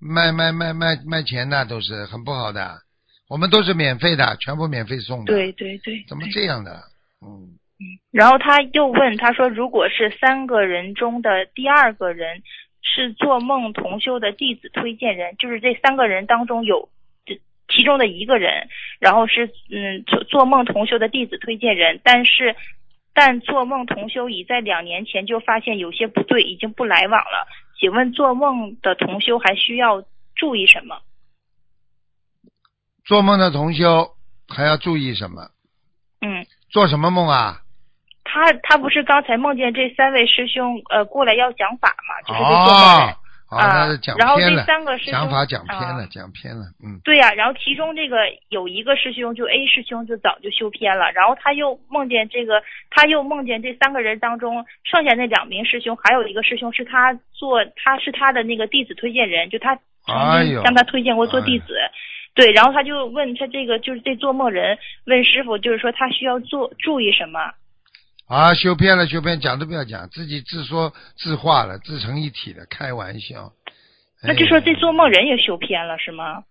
[0.00, 2.83] 卖卖卖卖卖钱的都是很不好的。
[3.28, 5.32] 我们都是免费的，全部免费送的。
[5.32, 6.04] 对，对对。
[6.06, 6.82] 怎么这样的？
[7.24, 7.56] 嗯，
[8.12, 12.42] 然后他又问，他说，如果是三个人中的第二个人
[12.82, 16.88] 是做梦同修的弟子推荐人，就是这三个人当中有
[17.24, 18.68] 这其中的一个人，
[19.00, 22.54] 然后是嗯做做梦同修的弟子推荐人，但是
[23.14, 27.48] 但做梦同修已在两年前就发现有些不对，已经不来往了。
[27.80, 30.04] 请问做梦的同修还需要
[30.36, 31.00] 注意什么？
[33.04, 34.08] 做梦的同修
[34.48, 35.42] 还要注意什么？
[36.20, 36.44] 嗯。
[36.70, 37.60] 做什么梦啊？
[38.24, 43.14] 他他不是刚才梦见这三位师兄呃过来要讲法嘛，就是这做梦
[44.18, 46.98] 然后这偏了，三个师兄讲法讲偏了，啊讲偏了，嗯。
[47.04, 48.16] 对呀、然后其中这个
[48.48, 61.76] 有一个师兄，就 A 师兄就早就修偏了，然后他又梦见这个，他又梦见这三个人当中，剩下那两名师兄，还有一个师兄是他做，他是他的那个弟子推荐人，就他曾经向他推荐过做弟子。
[62.34, 67.38] 对，然后他就问他这个就是这做梦人问师傅，就是说他需要做注意什么？
[68.26, 73.52] 啊，修偏了，修偏，讲都不要讲，自己自说自话了，自成一体了，开玩笑。
[74.22, 76.42] 那就说这哎做梦人也修偏了是吗？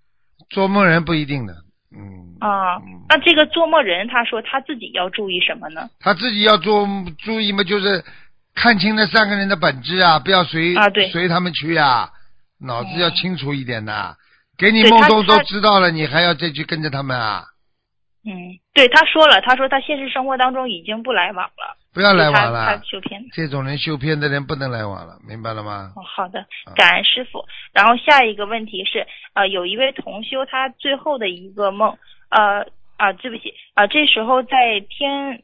[0.50, 1.54] 做梦人不一定的，
[1.92, 5.90] 嗯，啊嗯，那这个做梦人他说他自己要注意什么呢？
[6.00, 6.88] 他自己要做
[7.26, 8.06] 注意嘛，就是
[8.54, 12.12] 看清那三个人的本质啊，不要随啊对随他们去啊，
[12.62, 14.16] 脑子要清楚一点的。
[14.58, 17.44] 给你梦中都知道了，你还要再去跟着他们啊？
[18.26, 23.22] 嗯，对，他说了，他说他现实生活当中已经不来往了，不要来往了他，修偏。
[23.34, 25.92] 这种人修偏的人不能来往了，明白了吗？
[25.98, 27.44] 哦，好的啊，感恩师傅。
[27.74, 31.98] 然后下一个问题是，呃，有一位同修，他最后的一个梦，
[32.30, 35.44] 呃啊，对不起啊，这时候在天，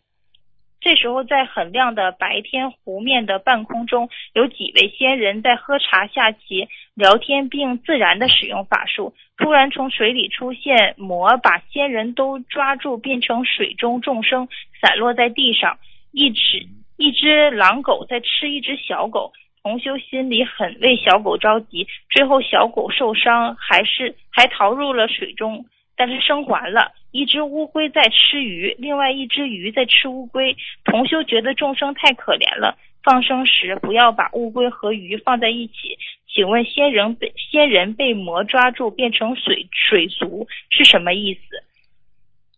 [0.82, 9.14] 这时候在很亮的白天湖面的半空中，有几位仙人在喝茶下棋、聊天，并自然的使用法术。
[9.38, 14.48] 突然从水里出现魔，把仙人都抓住，变成水中众生，
[14.82, 15.78] 散落在地上。
[16.12, 16.66] 一只
[16.98, 25.66] 一只狼狗在吃一只小狗，同修心里很为小狗着急，最后小狗受伤，还是还逃入了水中，
[26.00, 26.94] 但是生还了。
[27.12, 30.56] 一只乌龟在吃鱼，另外一只鱼在吃乌龟。
[30.86, 35.98] 同修觉得众生太可怜了，放生时不要把乌龟和鱼放在一起。
[36.34, 41.42] 请问仙人被仙人被魔抓住变成水水族是什么意思？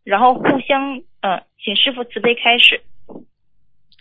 [0.03, 2.81] 然后互相嗯、呃请师傅慈悲开始。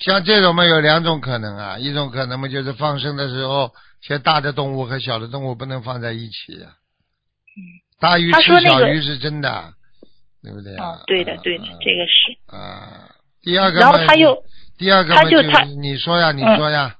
[0.01, 3.73] 像这种嘛，有两种可能啊，一种可能嘛就是放生的时候，
[4.03, 6.77] 些大的动物和小的动物不能放在一起啊。
[8.01, 9.75] 大鱼吃小鱼是真的，
[10.43, 10.87] 对不对啊？
[10.87, 12.57] 哦，对的对的啊，这个是。
[12.57, 13.11] 啊，
[13.43, 14.43] 第二个然后他又
[14.79, 16.97] 第二个嘛他就是他你说呀，你嗯说呀。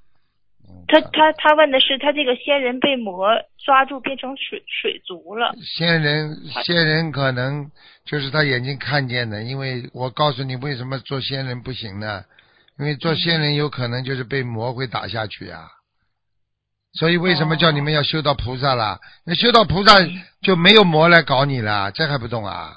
[0.69, 3.29] 嗯他他他问的是，他这个仙人被魔
[3.65, 5.55] 抓住变成水水族了。
[5.63, 7.71] 仙人仙人可能
[8.05, 12.25] 就是他眼睛看见的，因为我告诉你为什么做仙人不行呢？
[12.77, 15.69] 因为做仙人有可能就是被魔会打下去啊。
[16.93, 18.99] 所以为什么叫你们要修到菩萨了？
[19.25, 19.93] 那修到菩萨
[20.43, 22.73] 就没有魔来搞你了，这还不懂啊？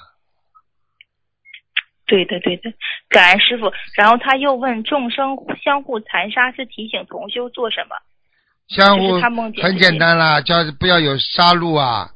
[2.06, 2.70] 对的对的，
[3.08, 3.72] 感恩师傅。
[3.96, 7.96] 然后他又问众生相互残杀是提醒同修做什么？
[8.68, 9.20] 相互
[9.62, 12.08] 很简单啦，叫不要有杀戮啊！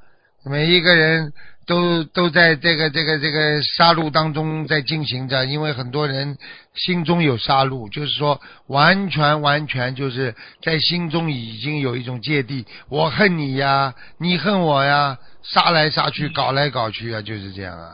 [0.49, 1.33] 每一个人
[1.69, 6.39] 都都在这个这个这个杀戮当中在进行着，因为很多人
[6.75, 17.93] 心中有杀戮，就是说完全完全就是在心中已经有一种芥蒂，我恨你呀，你恨我呀，杀来杀去，搞来搞去啊，就是这样啊。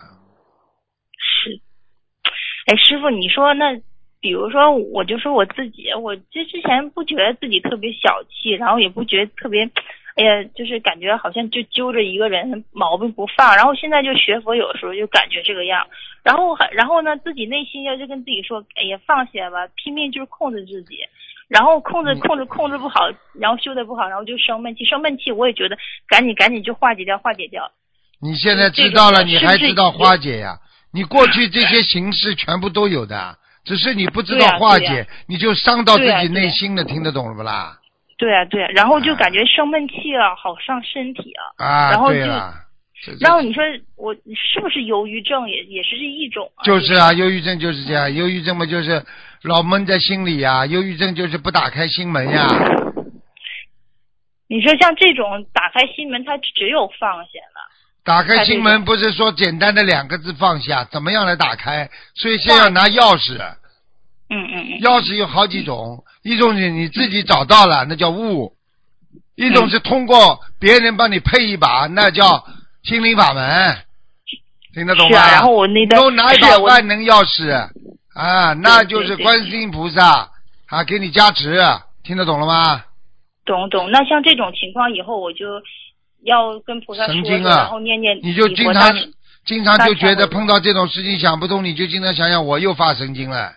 [1.19, 1.61] 是。
[2.67, 3.75] 哎，师傅，你说那，
[4.21, 9.69] 比如说，我就说我自己，我这之前不觉得自己特别小气，然后也不觉得特别，
[10.15, 15.87] 哎呀，就是感觉好像就揪着一个人毛病不放，然后现在就学佛，有时候就感觉这个样，
[16.23, 20.99] 然后还然后呢，自己内心要就跟自己说，哎呀，放下吧，拼命就是控制自己。
[21.47, 23.01] 然后控制控制控制不好，
[23.39, 25.77] 然后修的不好，然后就生闷气，生闷气我也觉得
[26.09, 27.71] 赶紧赶紧就化解掉，化解掉。
[28.19, 30.59] 你现在知道了，你还知道化解呀？
[30.91, 37.79] 你过去这些形式全部都有的，只是你不知道化解，你就伤到自己内心了，听得懂了不啦？
[38.17, 41.65] 对啊，对啊，然后就感觉生闷气了，好伤身体啊。
[41.65, 42.21] 啊，然后就
[43.21, 43.63] 然后你说
[43.97, 46.65] 我是不是忧郁症也也是这一种啊？
[46.65, 49.05] 就是啊，忧郁症就是这样，忧郁症嘛就是
[49.43, 52.47] 老闷在心里呀、忧郁症就是不打开心门呀。
[54.47, 57.71] 你说像这种打开心门，它只有放下了。
[58.05, 61.89] 打开心门不是说简单的两个字放下，怎么样来打开？
[62.15, 63.39] 所以先要拿钥匙，
[64.35, 64.81] 嗯嗯嗯。
[64.81, 68.53] 钥匙有好几种，一种是你自己找到了，那叫悟；
[69.37, 72.45] 一种是通过别人帮你配一把，那叫
[72.83, 73.77] 心灵法门。
[74.75, 75.17] 听得懂吗？
[75.31, 77.49] 然后我那段都拿一把万能钥匙
[78.13, 80.31] 啊，那就是观世音菩萨
[80.67, 81.63] 啊，给你加持，
[82.03, 82.85] 听得懂了吗？
[83.45, 83.91] 懂懂。
[83.93, 85.47] 那像这种情况，以后我就
[86.25, 88.93] 要跟菩萨说说，神经啊然后念念你就经常
[89.45, 93.53] 经常就觉得碰到这种事情想不通，你就经常想想我又发神经了。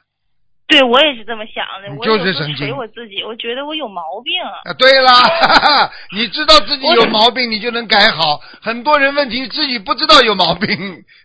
[0.68, 4.34] 对我也是这么想的，你我就是神经有时候捶我自己，我觉得我有毛病。
[4.44, 8.42] 啊，对啦，你知道自己有毛病，你就能改好。
[8.62, 10.68] 很多人问题自己不知道有毛病，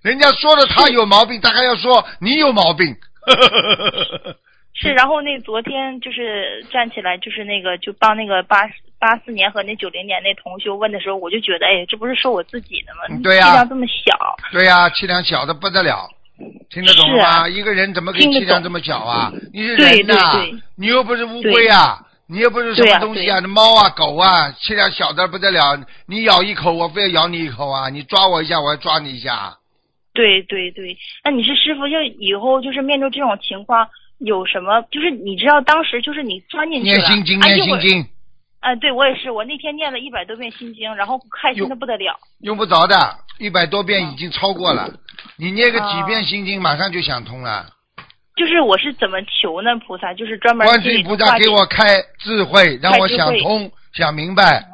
[0.03, 2.95] 人家说了他有毛病，他还要说你有毛病。
[4.75, 8.59] 是，然后那昨天就是站起来，就是那个就帮那个八
[8.99, 13.21] 八四年和那九零年那同修问的时候，我就觉得，哎，这不是说我自己的吗？
[13.23, 16.09] 对呀气量这么小，对呀、气量小的不得了，
[16.71, 17.29] 听得懂了吗？
[17.29, 19.33] 啊一个人怎么可以气量这么小啊？
[19.53, 27.89] 你是对人呐、对对你又不是乌龟啊，你又不是什么东西啊，那猫啊、狗啊，气量小的不得了，你咬一口，我非要咬你一口啊！
[27.91, 29.57] 你抓我一下，我要抓你一下。
[30.15, 30.97] 对对对。
[31.25, 33.89] 那你是师傅，就以后就是面对这种情况。
[34.19, 34.81] 有什么？
[34.91, 38.07] 就是你知道，当时就是你钻进去了，念心经，
[38.63, 42.17] 哎，对我也是，我那天念了一百多遍心经，然后开心的不得了。
[42.41, 42.97] 用不着的，
[43.39, 44.89] 一百多遍已经超过了。
[45.37, 47.67] 你念个几哦遍心经，马上就想通了。
[48.37, 49.77] 就是我是怎么求呢？
[49.85, 51.85] 菩萨就是专门观世音菩萨给我开
[52.21, 54.65] 智慧，让我想通、想明白。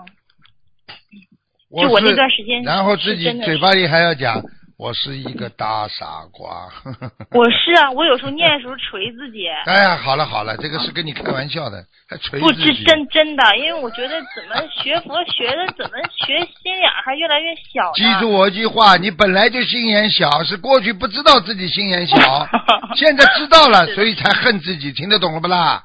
[1.81, 4.43] 就我那段时间然后自己嘴巴里还要讲，
[4.79, 6.69] 我是一个大傻瓜。
[7.35, 9.45] 我是啊，我有时候念的时候捶自己。
[9.67, 12.85] 哎呀，好了好了，这个是跟你开玩笑的，还锤不，这自己。
[12.85, 17.93] 真真的，因为我觉得怎么学佛学的怎么学心眼还越来越小呢。
[17.97, 22.17] 记住我一句话，你本来就心眼小，是过去不知道自己心眼小，
[22.95, 25.83] 现在知道了，所以才恨自己，听得懂了不啦？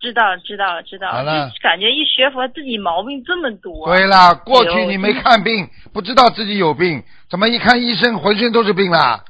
[0.00, 1.10] 知道了知道了知道。
[1.10, 1.50] 好了。
[1.50, 3.86] 就感觉一学佛自己毛病这么多。
[3.86, 9.24] 对啦，过去你没看病，不知道自己有病，怎么一看医生浑身都是病啦？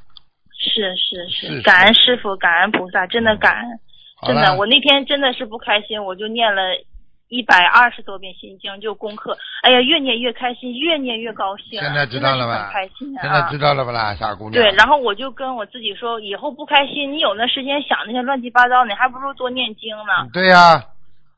[0.59, 1.55] 是是是。
[1.55, 3.79] 是感恩师傅，感恩菩萨，真的感恩，
[4.25, 6.61] 真的，我那天真的是不开心，我就念了
[7.29, 12.71] 一百二十多遍心经，就功课，哎呀，越念越开心，越念越高兴啊，现在知道了吧。
[13.21, 14.53] 现在知道了不啦，傻姑娘？
[14.53, 20.29] 对，然后我就跟我自己说，以后不开心，你有那时间想那些乱七八糟，你还不如多念经呢。
[20.31, 20.83] 对呀、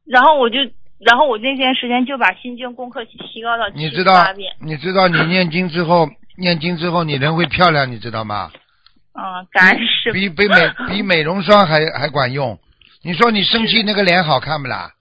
[0.05, 0.59] 然后我就，
[0.99, 4.53] 然后我那段时间就把心经功课提高到七你知道十八遍。
[4.61, 8.51] 你知道你念经之后，念经之后你人会漂亮，你知道吗？
[9.13, 10.13] 嗯，感恩师。
[10.13, 10.55] 比比美
[10.87, 12.59] 比美容霜还还管用。
[13.01, 14.91] 你说你生气那个脸好看不啦？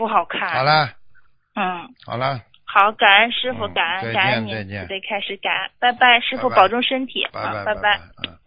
[0.00, 0.48] 不好看。
[0.48, 0.62] 好。
[0.62, 0.88] 了
[1.54, 8.00] 嗯，好了，好，感恩师傅，嗯感恩再感恩您，见再见慈悲开始感恩，拜拜，师傅保重身体，拜啊，拜拜拜。
[8.24, 8.38] 嗯。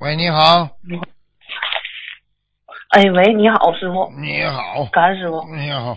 [0.00, 0.68] 喂，你好，
[2.90, 5.42] 哎喂，你好，师傅，你好，感恩师傅。
[5.56, 5.96] 你好，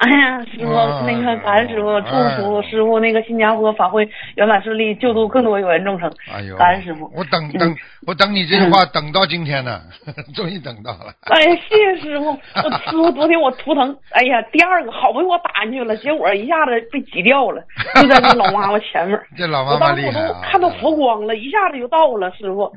[0.00, 6.10] 哎呀，师傅，嗯那个感恩师傅，祝哎福师傅那个新加坡法会圆满顺利，救度更多有缘众生。
[6.32, 7.10] 哎呦，感恩师傅。
[7.14, 9.82] 我等等，我等你这句话等到今天呢，
[10.34, 11.12] 终于等到了。
[11.28, 12.30] 哎呀，谢谢师傅！
[12.30, 17.62] 我师傅昨天我图腾，哎呀，第二个好不容易我打进去了，结果一下子被挤掉了，
[18.00, 19.20] 就在那老妈妈前面。
[19.36, 20.34] 这老妈我妈当时我都！
[20.40, 22.72] 看到佛光了，一下子就到了，师傅。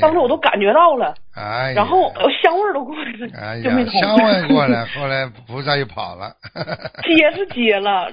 [0.00, 6.32] 当时我都感觉到了，哎，然后呃香味儿都过来了，哎呀，香味过来，后来菩萨又跑了。
[7.02, 8.10] 接是接了，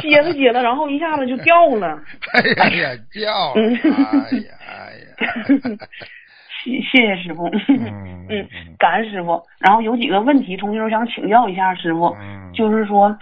[0.00, 1.98] 接是接了，然后一下子就掉了。
[2.32, 2.40] 哎
[2.76, 5.78] 呀，叫，嗯哎呀，哎呀，
[6.64, 9.40] 谢谢谢师傅，嗯嗯，感恩师傅。
[9.58, 13.16] 然后有几个问题，同学想请教一下师傅，嗯，就是说，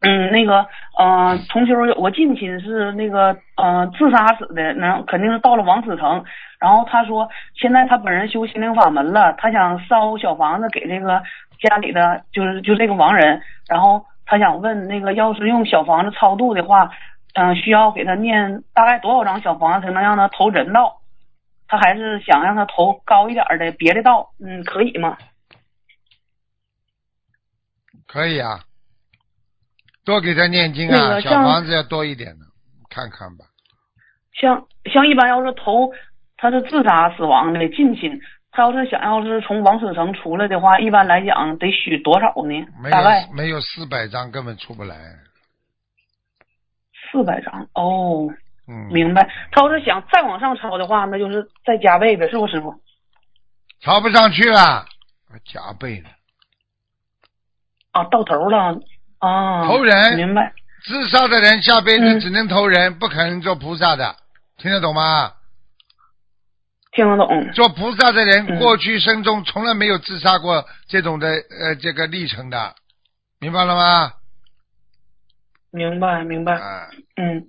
[0.00, 0.66] 嗯，那个
[0.98, 6.24] 呃，同学有个近亲是那个呃自杀死的，那肯定是到了王死城。
[6.58, 11.22] 然后他说，现在他本人修心灵法门了，他想烧小房子给这个
[11.58, 13.40] 家里的，就是就这个亡人。
[13.66, 16.88] 然后他想问，那个要是用小房子超度的话，
[17.34, 21.00] 嗯、需要给他念大概多少张小房子才能让他投人道？
[21.66, 25.18] 他还是想让他投高一点的别的道，嗯，可以吗？
[28.06, 28.60] 可以啊，
[30.04, 32.44] 多给他念经啊，那个小房子要多一点的，
[32.88, 33.44] 看看吧。
[34.32, 35.90] 像像一般要是投
[36.36, 38.20] 他是自杀死亡的近亲，
[38.52, 42.66] 他要是想要是从王舍城出来的话，一般来讲得许多少呢？
[42.82, 44.96] 没大概有没有四百张根本出不来。
[47.12, 48.28] 四百张哦，
[48.68, 49.28] 嗯，明白。
[49.52, 52.74] 他要是想再往上抄的话，那就是再加倍呗，是不师傅？
[53.80, 54.84] 抄不上去了，
[55.44, 56.08] 加倍了。
[57.92, 58.80] 啊，到头了
[59.18, 60.52] 啊，投人明白。
[60.84, 64.16] 自杀的人下辈子嗯只能投人，不可能做菩萨的，
[64.56, 65.32] 听得懂吗？
[66.92, 67.52] 听得懂。
[67.52, 72.74] 做菩萨的人，嗯过去生中从来没有自杀过这种的呃这个历程的，
[73.40, 74.12] 明白了吗？
[75.72, 76.54] 明白，明白。
[76.54, 77.46] 啊，嗯，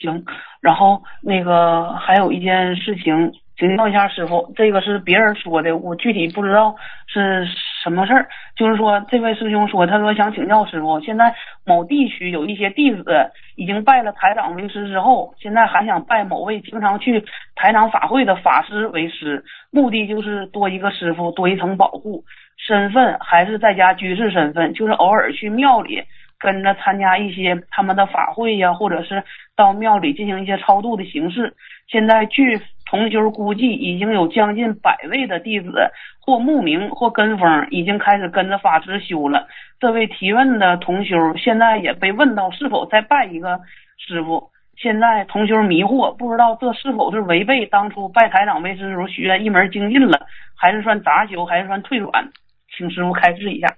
[0.00, 0.24] 行。
[0.62, 6.74] 然后那个还有一件事情，请教一下师傅，这个是别人说的，我具体不知道
[7.06, 7.46] 是
[7.82, 8.28] 什么事儿。
[8.54, 17.24] 就是说，这位师兄说，他说想请教师傅，现在某地区有一些弟子已经拜了台长为师之后，现在还想拜某位经常去
[17.56, 22.24] 台长法会的法师为师，目的就是多一个师傅，多一层保护。
[22.56, 26.00] 身份还是在家居士身份，就是偶尔去庙里
[26.38, 29.24] 跟着参加一些他们的法会呀，或者是
[29.56, 31.52] 到庙里进行一些超度的形式。
[31.88, 32.60] 现在据
[32.92, 35.72] 同修估计，已经有将近百位的弟子
[36.20, 39.48] 或慕名或跟风，已经开始跟着法师修了。
[39.80, 43.58] 这位提问的同修现在也被问到是否再拜一个
[43.96, 44.50] 师傅。
[44.76, 52.30] 现在同修迷惑，不知道这是否是违背当初拜台长为师时候许愿一门精进了，还是算杂修，还是算退转？
[52.76, 53.68] 请师傅开示一下。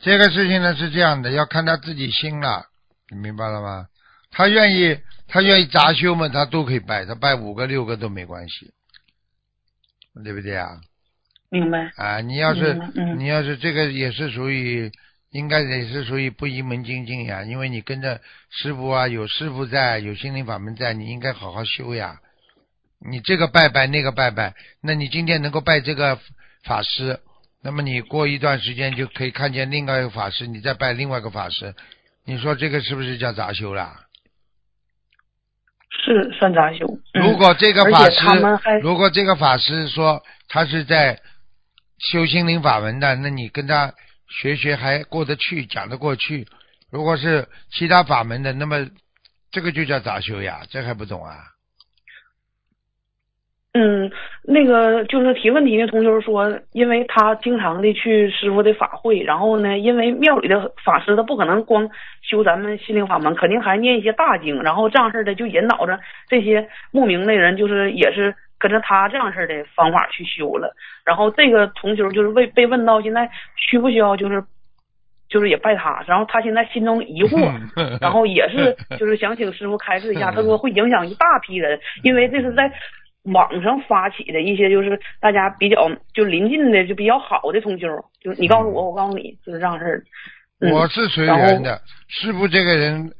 [0.00, 2.64] 这个事情呢是这样的，要看他自己心了，
[3.08, 3.86] 你明白了吗？
[4.32, 4.98] 他愿意，
[5.28, 8.72] 他愿意杂修嘛，他都可以拜，他拜五个六个都没关系，
[10.24, 10.80] 对不对啊？
[11.48, 11.90] 明白？
[11.96, 12.74] 啊，你要是、
[13.16, 14.90] 你要是这个也是属于，
[15.30, 18.20] 应该也是属于不一门精进呀，因为你跟着
[18.50, 22.20] 师傅啊，有师傅在，有心灵法门在，你应该好好修呀。
[22.98, 26.18] 你这个拜拜那个拜拜，那你今天能够拜这个
[26.64, 27.20] 法师，
[27.62, 31.74] 那么你过一段时间就可以看见另外一个法师，你再拜另外一个法师，
[32.24, 34.05] 你说这个是不是叫杂修啦？
[36.04, 36.86] 是算杂修。
[37.14, 38.26] 嗯如果这个法师
[38.82, 41.20] 如果这个法师说他是在
[41.98, 43.92] 修心灵法门的，那你跟他
[44.28, 46.46] 学学还过得去，讲得过去。
[46.90, 48.86] 如果是其他法门的，那么
[49.50, 51.36] 这个就叫杂修呀，这还不懂啊？
[53.78, 54.10] 嗯，
[54.42, 61.86] 那个就是提问题的同学说，因为他经常的去师傅的法会，然后呢，因为庙里的法师他不可能光
[62.22, 70.74] 修咱们心灵法门，肯定还念一些大经，然后这样式的就引导着这些慕名的人，就是也是跟着他这样式的方法去修了。
[71.04, 74.42] 然后这个同修就是被被问到现在需不需要就是
[75.28, 77.52] 就是也拜他，然后他现在心中疑惑，
[78.00, 82.72] 然后也是 就是想请师傅开示一下，他说会影响一大批人，因为这是在
[83.32, 87.86] 网上发起的一些就是大家比较就临近的就比较好的同修，
[88.20, 90.04] 就你告诉我，我告诉你，就是这样事儿。
[90.58, 93.12] 嗯我是随缘的，师傅这个人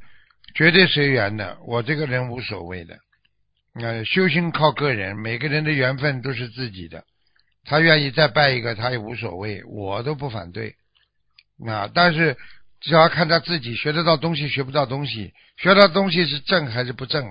[0.55, 2.97] 绝对随缘的，我这个人无所谓的。
[3.79, 7.05] 呃，修行靠个人，每个人的缘分都是自己的。
[7.67, 10.77] 他愿意再拜一个，他也无所谓，我都不反对。
[11.69, 12.37] 啊，但是
[12.81, 17.23] 只要看他自己学得到东西，学不到东西，学到东西是正还是不正，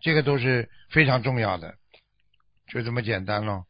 [0.00, 1.74] 这个都是非常重要的，
[2.72, 3.66] 就这么简单咯。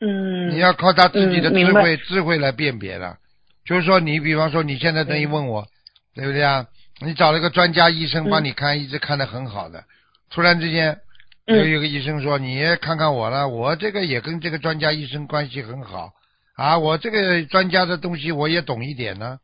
[0.00, 3.18] 嗯，你要靠他自己的智慧、智慧来辨别的。
[3.66, 5.68] 就是说，你比方说你现在等于问我，
[6.14, 6.66] 对不对啊？
[7.02, 8.30] 你找了个专家医生嗯。
[8.30, 9.84] 帮你看，一直看的很好的，
[10.30, 10.98] 突然之间
[11.46, 11.58] 嗯。
[11.58, 16.12] 有一个医生说，你也看看我了，我这个也跟这个专家医生关系很好。
[16.56, 19.38] 啊，我这个专家的东西我也懂一点呢。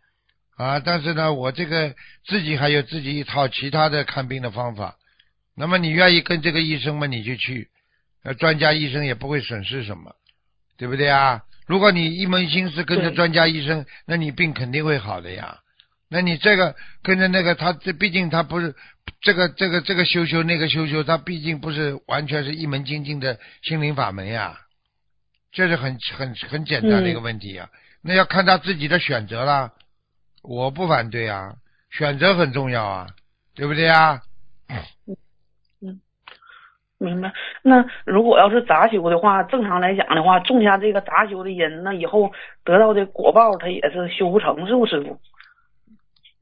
[0.56, 1.94] 啊，但是呢，我这个
[2.26, 4.96] 自己还有自己一套其他的看病的方法。
[5.54, 7.68] 那么你愿意跟这个医生嘛，你就去，
[8.26, 10.14] 呃，专家医生也不会损失什么。
[10.78, 11.40] 对不对啊？
[11.66, 15.60] 如果你一门心思跟着专家医生，那你病肯定会好的呀。
[16.10, 18.74] 那你这个跟着那个，他这毕竟他不是
[19.22, 24.60] 这个这个这个修修那个修修，他毕竟不是完全是一门精进的心灵法门呀。
[25.50, 27.70] 这是很很很简单的一个问题呀。
[28.02, 29.72] 那要看他自己的选择啦。
[30.42, 31.54] 我不反对啊，
[31.90, 33.06] 选择很重要啊，
[33.54, 34.20] 对不对啊？
[36.98, 37.32] 明白。
[37.62, 42.32] 那如果要是杂修的话，正常来讲的话，种下这个杂修的因，那以后
[42.64, 45.18] 得到的果报，他也是修不成，是不，师傅？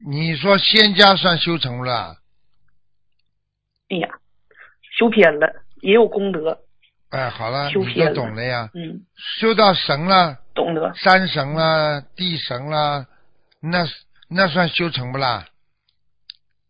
[0.09, 2.15] 你说仙家算修成了？
[3.89, 4.07] 哎呀，
[4.97, 6.59] 修偏了，也有功德。
[7.09, 8.69] 哎，好了，你都修偏了懂了呀。
[8.73, 9.01] 嗯，
[9.39, 10.93] 修到神了，懂得。
[10.95, 13.05] 山神了，地神了，
[13.61, 13.85] 那
[14.29, 15.45] 那算修成不啦？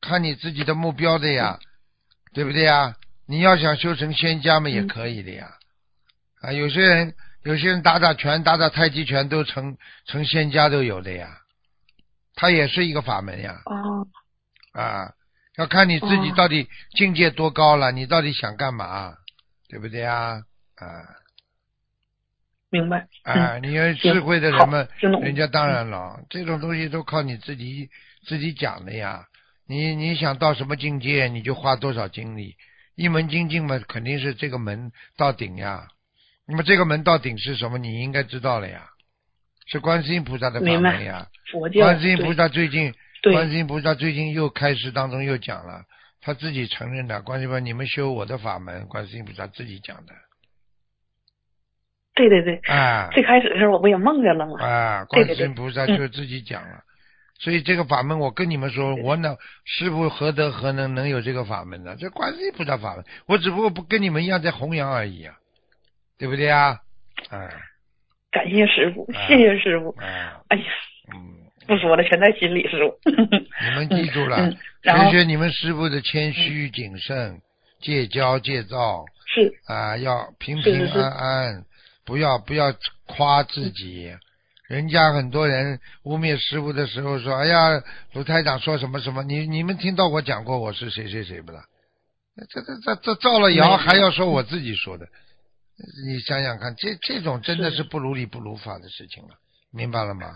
[0.02, 1.58] 看你自己的目标的呀，
[2.34, 2.96] 对不对呀？
[3.28, 5.52] 你要想修成仙家嘛，也嗯可以的呀。
[6.42, 7.14] 啊，有些人
[7.44, 11.40] 有些人打打拳、打打太极拳都成成仙家都有的呀，
[12.36, 13.62] 它也是一个法门呀。
[14.74, 15.14] 啊，啊，
[15.58, 19.16] 要看你自己哦到底境界多高了，你到底想干嘛，
[19.70, 20.42] 对不对啊？
[20.76, 20.86] 啊
[22.70, 23.08] 明白。
[23.24, 27.90] 啊，嗯，你智慧的人们，人家当然了，这种东西都靠你自己
[28.28, 29.26] 自己讲的呀。
[29.68, 32.56] 你你想到什么境界，你就花多少精力。
[32.96, 35.88] 一门精进嘛，肯定是这个门到顶呀。
[36.48, 37.78] 那么这个门到顶是什么？
[37.78, 38.88] 你应该知道了呀，
[39.68, 41.28] 是观世音菩萨的法门呀。
[41.52, 42.94] 佛观世音菩萨最近，
[43.24, 45.84] 观世音菩萨最近又开始当中又讲了，
[46.22, 47.22] 他自己承认的。
[47.22, 50.14] 观世音菩萨，你们修我的法门，观世音菩萨自己讲的。
[52.14, 54.64] 对对对，啊最开始的时候我不也梦见了吗？
[54.64, 56.84] 啊，观世音菩萨就自己讲了。
[57.38, 61.96] 所以这个法门，我跟你们说，我呢，师傅何德何能能有这个法门呢？
[62.00, 65.36] 这观世音菩萨法门，我只不过不跟你们一样在弘扬而已啊，
[66.18, 66.80] 对不对啊？
[67.30, 67.50] 啊
[68.32, 69.90] 感谢师傅，啊谢谢师傅。
[70.00, 70.64] 啊，哎呀，
[71.14, 71.36] 嗯，
[71.68, 73.00] 不说了，全在心里，师傅。
[73.10, 74.52] 你们记住了，
[74.84, 77.42] 学学你们师傅的谦虚谨慎，
[77.82, 81.66] 戒骄戒躁是啊，要平平安安，
[82.06, 82.74] 不要不要
[83.06, 84.14] 夸自己。
[84.68, 87.82] 人家很多人污蔑师傅的时候说：“哎呀，
[88.14, 89.24] 卢台长说什么什么。
[89.24, 91.64] 你”你们听到我讲过我是谁谁谁不啦？
[92.50, 95.06] 这这这这造了谣还要说我自己说的，
[96.06, 99.30] 你想想看，这这种真的是是不如理不如法的事情了，
[99.72, 100.28] 明白了吗？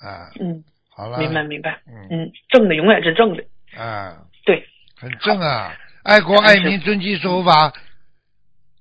[0.00, 0.62] 啊，嗯，
[0.94, 1.80] 好了，明白明白。
[1.86, 3.44] 嗯嗯，正的永远是正的。
[3.80, 4.66] 啊，对，
[4.96, 5.72] 很正啊，
[6.02, 7.72] 爱国爱民，遵纪守法。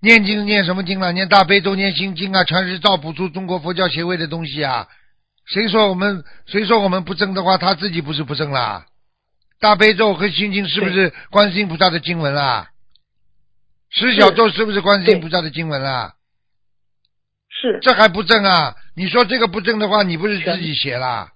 [0.06, 1.12] 念经念什么经了？
[1.12, 4.88] 念大悲咒，念心经啊，全是照补出中国佛教协会的东西啊。
[5.48, 8.86] 谁说我们谁说我们不正的话，他自己不是不正啦？
[9.60, 12.70] 大悲咒和心经是不是观世音菩萨的经文啦？
[13.90, 16.14] 十小咒是不是观世音菩萨的经文啦？
[17.50, 18.76] 是这还不正啊？
[18.96, 21.32] 你说这个不正的话，你不是自己写啦？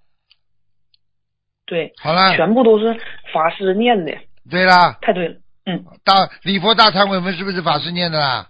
[1.66, 3.00] 对，好啦，全部都是
[3.34, 4.16] 法师念的，
[4.48, 5.36] 对啦，太对了。
[5.66, 8.50] 嗯，大礼佛大忏悔文是不是法师念的啦？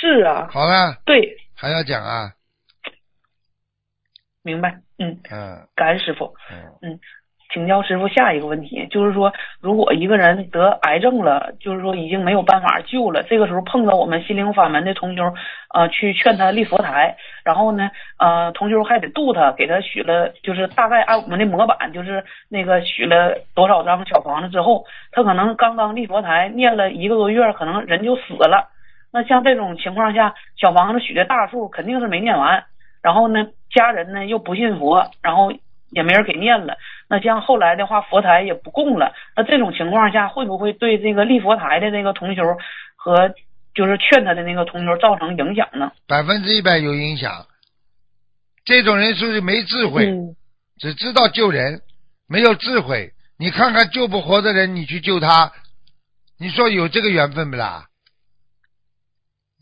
[0.00, 2.32] 是啊，好了，对，还要讲啊？
[4.42, 4.70] 明白。
[4.98, 6.34] 嗯，嗯感恩师傅。
[6.80, 6.98] 嗯。
[7.52, 15.34] 请教师傅下一个问题，就是说，如果一个人得癌症了，就是说已经没有办法救了，这个时候碰到我们心灵法门的同修，
[15.74, 17.90] 呃，去劝他立佛台，然后呢，
[18.20, 28.70] 呃，同修还得度他，给他许了，就是大概按我们的模板，就是那个许了多少张小房子之后，他可能刚刚立佛台念了一个多月，可能人就死了。
[29.12, 32.64] 那像这种情况下，小房子许的大数肯定是没念完，
[33.02, 35.52] 然后呢，家人呢又不信佛，然后
[35.90, 36.76] 也没人给念了。
[37.08, 39.12] 那像后来的话，佛台也不供了。
[39.34, 42.42] 那这种情况下，会不会对这个立佛台的那个同修
[42.94, 43.34] 和
[43.74, 45.90] 就是劝他的那个同修造成影响呢？
[46.06, 47.46] 百分之一百有影响。
[48.64, 50.06] 这种人是不是没智慧？
[50.06, 50.36] 嗯，
[50.78, 51.80] 只知道救人，
[52.28, 53.10] 没有智慧。
[53.36, 55.50] 你看看救不活的人，你去救他，
[56.38, 57.86] 你说有这个缘分不啦？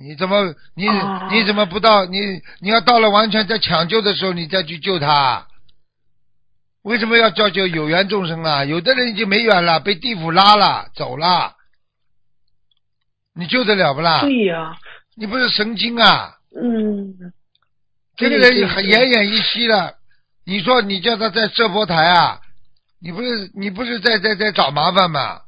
[0.01, 2.18] 你怎么你、啊你怎么不到你
[2.61, 5.46] 你要到了完全在抢救的时候，你再去救他？
[6.82, 8.64] 为什么要叫救有缘众生啊？
[8.64, 11.55] 有的人已经没缘了，被地府拉了，走了，
[13.34, 14.20] 你救得了不啦？
[14.20, 14.76] 对呀、
[15.16, 16.36] 你不是神经啊？
[16.57, 17.32] 嗯，
[18.16, 19.94] 这个人很奄奄一息了，
[20.46, 22.40] 你说你叫他在这佛台啊？
[23.01, 25.40] 你不是你不是在在在找麻烦吗？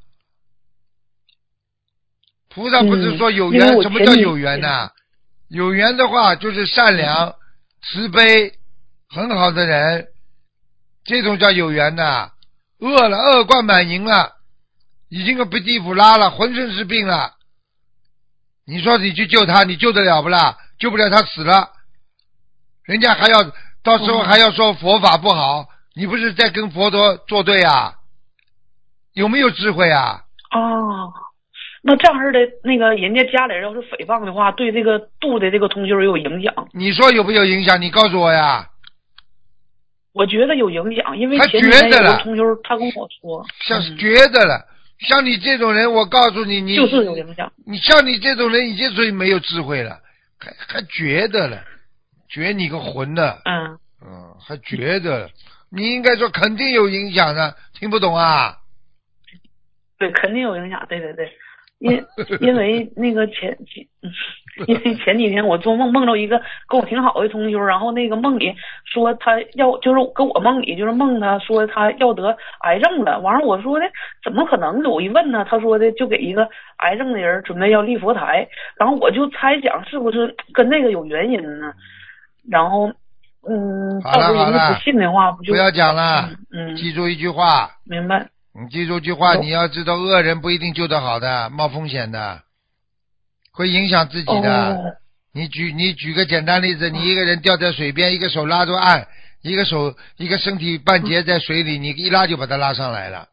[2.52, 4.90] 菩萨不是说有缘，什么叫有缘呢、
[5.48, 7.34] 有缘的话就是善良、
[7.82, 8.52] 慈悲、
[9.08, 10.08] 很好的人，
[11.04, 12.32] 这种叫有缘的。
[12.80, 14.32] 饿了，恶贯满盈了，
[15.08, 17.34] 已经个被地府拉了，浑身是病了。
[18.66, 20.56] 你说你去救他，你救得了不啦？
[20.78, 21.70] 救不了，他死了。
[22.84, 23.44] 人家还要
[23.84, 27.94] 到时候嗯还要说佛法不好，你不是在跟佛陀作对啊？
[29.12, 30.22] 有没有智慧啊？
[30.52, 31.12] 哦，
[31.82, 36.68] 那这样式的那个人家家里人要是诽谤的话，对这个度的这个同修有影响。
[36.72, 37.80] 你说有没有影响？
[37.80, 38.66] 你告诉我呀。
[40.12, 44.66] 我觉得有影响，因为他觉得了同修他跟我说，像是觉得了，
[44.98, 47.50] 像你这种人，我告诉你，你就是有影响。
[47.64, 50.00] 你像你这种人已经属于没有智慧了，
[50.38, 51.62] 还还觉得了，
[52.28, 53.38] 觉你个魂呢？
[53.44, 55.30] 嗯，嗯，还觉得了，
[55.70, 58.56] 你应该说肯定有影响的，听不懂啊？
[59.96, 60.84] 对，肯定有影响。
[60.88, 61.30] 对对对，
[61.80, 62.04] 因
[62.40, 64.10] 因为那个前前，嗯
[64.66, 68.54] 因为前几天我做梦梦着一个跟我挺好的同修，然后那个梦里
[68.84, 73.86] 说他要就是跟我梦里就是梦他说他要得癌症了，完了我说的
[74.22, 74.90] 怎么可能的？
[74.90, 76.46] 我一问呢，他说的就给一个
[76.78, 81.72] 癌症的人准备要立佛台，然后我就猜想是不是跟那个有原因呢？
[82.50, 82.92] 然后
[83.48, 88.28] 嗯，到时候人家不信的话，不就不要讲了，嗯，嗯记住一句话，明白。
[88.52, 92.42] 你记住句话，你要知道，恶人不一定救得好的，冒风险的，
[93.52, 94.74] 会影响自己的。
[94.74, 94.96] 哦，
[95.32, 99.06] 你举你举个简单例子，你一个人掉在水边，一个手拉住岸，
[99.42, 103.28] 一个手一个身体半截在水里，你一拉就把他拉上来了。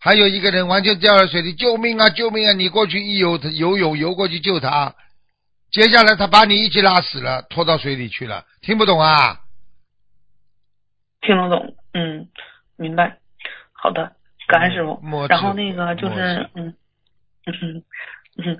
[0.00, 2.52] 还有一个人完全掉到水里，救命啊救命啊！
[2.52, 4.94] 你过去一游，他游泳游过去救他，
[5.70, 9.40] 接下来他把你一起拉死了，拖到水里去了，听不懂啊？
[11.20, 12.28] 听得懂，嗯，
[12.76, 13.18] 明白。
[13.72, 14.15] 好的，
[14.46, 16.74] 感恩师傅然后那个就是智，嗯，
[17.46, 17.82] 嗯
[18.38, 18.56] 嗯，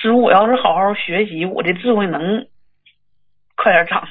[0.00, 2.46] 师傅，我要是好好学习，我的智慧能
[3.56, 4.06] 快点长。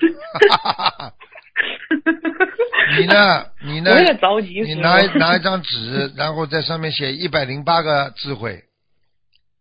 [2.98, 3.46] 你呢？
[3.62, 3.90] 你呢？
[3.92, 4.60] 我也着急。
[4.60, 8.64] 你拿拿一张纸，然后在上面写一百零八个智慧，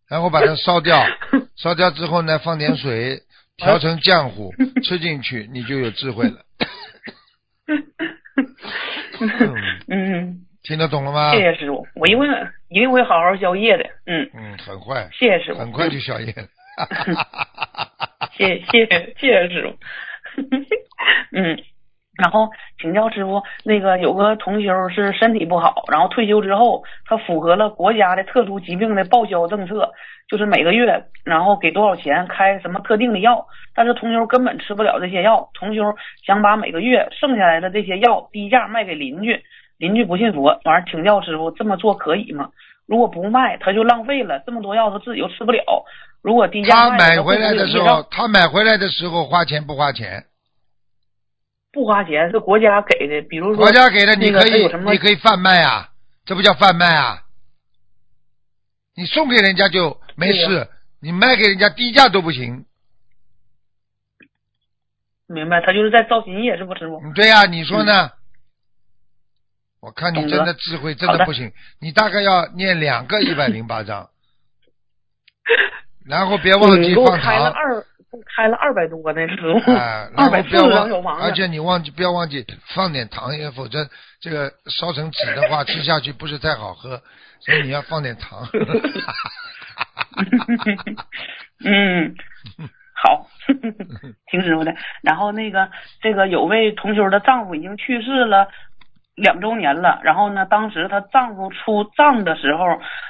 [0.09, 1.05] 然后把它烧掉，
[1.55, 3.22] 烧掉之后呢，放点水，
[3.55, 4.53] 调成浆糊，
[4.84, 6.41] 吃进去，你就有智慧了。
[9.88, 11.32] 嗯，听得懂了吗？
[11.32, 12.28] 谢谢师傅，我一定会
[12.70, 13.86] 一定会好好宵夜的。
[14.07, 16.47] 嗯，嗯，很快，谢谢师傅，很快就宵夜了。
[18.36, 20.41] 谢谢谢谢谢师傅。
[21.38, 21.57] 嗯，
[22.18, 22.49] 然后
[22.82, 29.91] 请教师傅，那个有个同修是身体不好，然后退休之后，他符合了国家的特殊疾病的报销政策，
[30.28, 33.45] 就是每个月然后给多少钱开什么特定的药，
[33.76, 35.95] 但是同修根本吃不了这些药，同修
[36.26, 39.43] 想把每个月剩下来的这些药低价卖给邻居，
[39.78, 42.49] 邻居不信佛，完了请教师傅这么做可以吗？
[42.86, 45.63] 如果不卖，他就浪费了这么多药，他自己又吃不了。
[46.21, 50.23] 如果低价，他买回来的时候，他买回来的时候花钱不花钱？
[51.71, 55.89] 不花钱是国家给的，比如说国家给的，你可以你可以贩卖啊，
[56.26, 57.23] 这不叫贩卖啊？
[58.95, 60.67] 你送给人家就没对事，
[61.01, 62.65] 你卖给人家低价都不行。
[65.28, 67.01] 明白，他就是在造新业，是不师傅？
[67.03, 68.11] 嗯对呀、你说呢？
[69.86, 74.09] 我看你真的智慧真的的不行，你大概要念两个一百零八章，
[76.09, 77.86] 然后别忘记放糖开了二，
[78.36, 80.57] 开了二百多呢，师傅，啊，然二百四
[81.21, 83.88] 而且你忘记不要忘记放点糖，因为否则
[84.19, 86.99] 这个烧成纸的话吃下去不是太好喝，
[87.41, 88.49] 所以你要放点糖。
[91.63, 92.15] 嗯，
[92.95, 93.27] 好，
[94.31, 94.73] 听师傅的。
[95.03, 95.69] 然后那个
[96.01, 98.47] 这个有位同修的丈夫已经去世了
[99.16, 102.66] 两周年了，然后呢，当时她丈夫出葬的时候，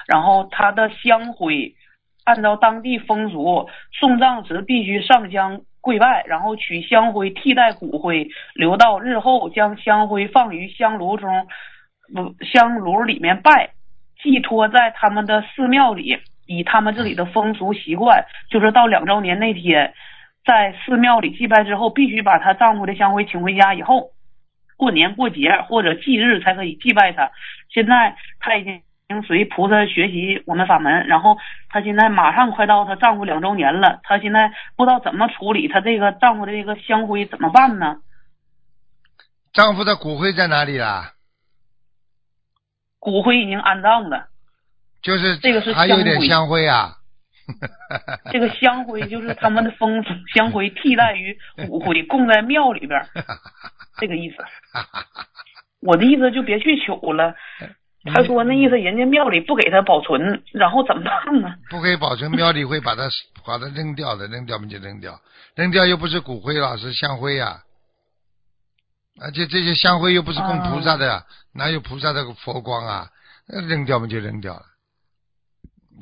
[0.08, 1.74] 然后她的香灰
[2.24, 11.48] 按照当地风俗，送葬时必须上香跪拜，然后取香灰替代骨灰，留到日后将香灰放于香炉中，
[12.42, 13.72] 香炉里面拜，
[14.22, 16.18] 寄托在他们的寺庙里。
[16.48, 19.96] 以他们这里的风俗习惯，就是到两周年那天，
[20.46, 24.12] 在寺庙里祭拜之后，必须把她丈夫的香灰请回家，以后
[24.78, 27.32] 过年过节或者忌日才可以祭拜他。
[27.70, 31.38] 现在他已经随菩萨学习我们法门，然后
[31.70, 37.98] 他现在马上快到她丈夫两周年了，她现在不知道怎么处理她这个丈夫的这个香灰怎么办呢？
[39.54, 41.12] 丈夫的骨灰在哪里啦？
[43.00, 44.28] 骨灰已经安葬了，
[45.04, 46.96] 就是这个是还有点香灰啊。
[48.32, 53.08] 这个香灰就是他们的风俗， 香灰替代于骨灰，供在庙里边儿，
[54.00, 54.38] 这个意思。
[55.82, 57.36] 我的意思就别去求了。
[58.14, 61.56] 他说那意思，人家庙里不给他保存，然后怎么办呢？
[61.72, 63.10] 不给保存，庙里会把它
[63.46, 65.20] 把它扔掉的，扔掉嘛就扔掉，
[65.56, 67.62] 扔掉又不是骨灰了，是香灰呀、
[69.20, 71.24] 而且这些香灰又不是供菩萨的，
[71.54, 73.08] 哪有菩萨的佛光啊？
[73.68, 74.62] 扔掉嘛就扔掉了，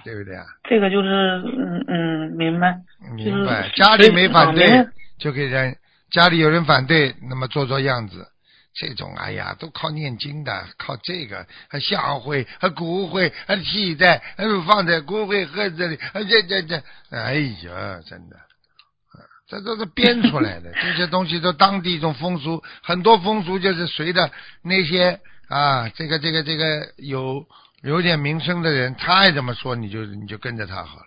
[0.03, 0.43] 对不对啊？
[0.69, 2.75] 这个就是，嗯嗯，明白。
[3.15, 3.61] 明白。
[3.61, 4.85] 就是家里没反对
[5.17, 5.73] 就给人
[6.13, 8.29] 家里有人反对，那么做做样子。
[8.75, 24.31] 这种哎呀，都靠念经的，靠这个还香灰、还骨灰、还替代，还放在骨灰盒子里，啊这这这，哎呀，真的，啊这都是编出来的， 这些东西都当地一种风俗，很多风俗就是随着
[24.63, 27.45] 那些啊，这个这个这个有
[27.83, 31.05] 有点名声的人，他爱怎么说，你就你就跟着他好了，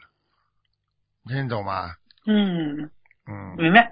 [1.27, 1.97] 听得懂吗？
[2.27, 2.91] 嗯，
[3.27, 3.91] 嗯，明白，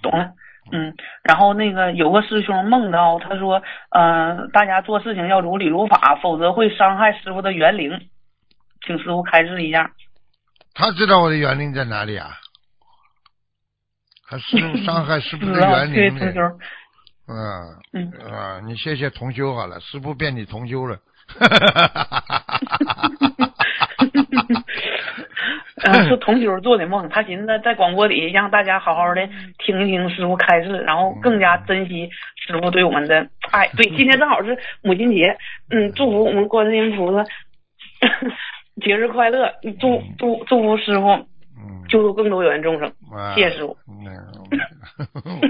[0.00, 0.32] 懂了。
[0.72, 8.08] 嗯，然后那个有个师兄梦到，他说，呃，大家做事情要如理如法，否则会伤害师傅的园灵，
[8.84, 9.92] 请师傅开示一下。
[10.74, 12.30] 他知道我的园林在哪里啊？
[14.28, 16.20] 还师傅伤害师傅的园林呢？
[16.20, 16.40] 同修，
[17.28, 20.98] 嗯嗯，啊，你谢谢同修好了，师傅变你同修了。
[25.84, 32.08] 嗯，是同修做的梦，他寻思在广播里让大家好好的听一听师傅开示，然后更加珍惜
[32.46, 33.68] 师傅对我们的爱。
[33.76, 35.36] 对，今天正好是母亲节，
[35.70, 37.22] 嗯，祝福我们观世音菩萨
[38.82, 41.08] 节日快乐，祝祝祝福师傅
[41.58, 42.88] 嗯，救度更多有缘众生。
[43.12, 43.76] 啊谢谢师傅。
[43.86, 44.06] 嗯，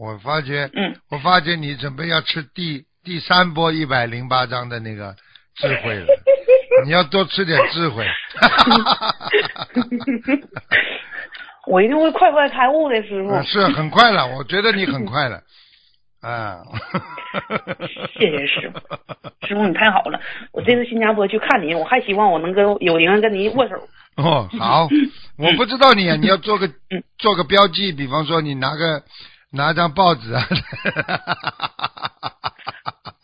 [0.00, 5.14] 我发觉，嗯，我发觉你准备要吃第第三波一百零八章的那个
[5.56, 6.06] 智慧了，
[6.84, 8.06] 你要多吃点智慧。
[11.66, 13.30] 我一定会快快开悟的，师傅。
[13.30, 15.42] 嗯是很快了，我觉得你很快了，
[16.20, 16.58] 啊。
[18.18, 18.78] 谢谢师傅，
[19.46, 20.20] 师傅你太好了！
[20.52, 23.74] 我这次新加坡去看您，我还希望我能跟有缘跟您握手。
[24.16, 24.88] 哦，好，
[25.36, 26.70] 我不知道你啊，你要做个
[27.18, 29.02] 做个标记，比方说你拿个
[29.50, 30.46] 拿张报纸啊。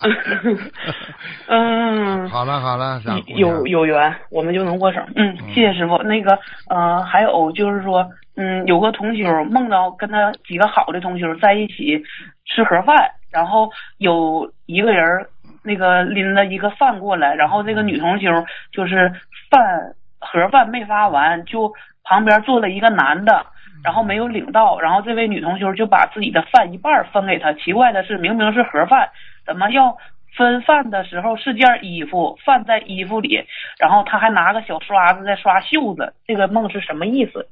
[1.49, 3.01] 嗯，好了好了，
[3.37, 5.01] 有有缘，我们就能握手。
[5.15, 5.99] 嗯，谢谢师傅。
[6.03, 6.39] 那个，
[6.69, 12.03] 呃，还有就是说，嗯，有个同修梦到跟他几个好的同修在一起
[12.47, 12.97] 吃盒饭，
[13.31, 15.27] 然后有一个人
[15.63, 18.29] 那个拎了一个饭过来，然后这个女同修
[18.73, 19.13] 就是
[19.51, 21.73] 饭盒饭没发完，就
[22.05, 23.47] 旁边坐了一个男的。
[23.85, 27.53] 然后没有领到，然后这位女同修就把自己的饭一半分给他。
[27.55, 29.09] 奇怪的是，明明是盒饭，
[29.45, 29.97] 怎么要
[30.37, 33.47] 分饭的时候是件衣服，饭在衣服里，
[33.79, 37.49] 然后他还拿个小刷子在刷袖子，这个梦是什么意思？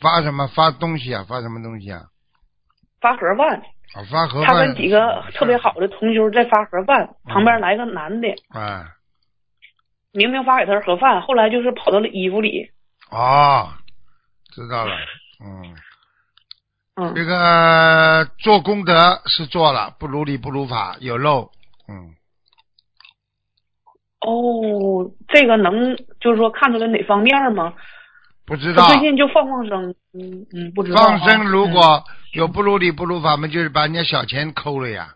[0.00, 1.24] 发什么发东西啊？
[1.28, 2.04] 发什么东西啊？
[3.00, 3.60] 发盒饭，
[3.94, 4.66] 啊，发盒他饭。
[4.66, 8.86] 跟几个特别好的同修在发盒饭，旁边来个男的，啊
[10.12, 12.70] 明明发给他是盒饭，后来就是跑到了衣服里。
[13.10, 13.68] 哦，
[14.52, 14.96] 知道了，
[15.44, 15.76] 嗯，
[17.00, 17.14] 嗯。
[17.14, 21.50] 这个做功德是做了，不如理不如法，有漏，
[21.88, 22.14] 嗯，
[24.20, 27.72] 哦，这个能就是说看出来哪方面吗？
[28.44, 28.86] 不知道。
[28.88, 31.00] 最近就放放生，嗯嗯，不知道。
[31.00, 31.16] 啊。
[31.16, 31.72] 放生如嗯。
[31.72, 35.14] 果有不如理不如法，嘛，就是把人家小钱抠了呀，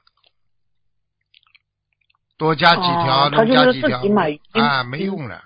[2.39, 4.01] 多加几条，多加几条。
[4.53, 5.43] 啊，没用了，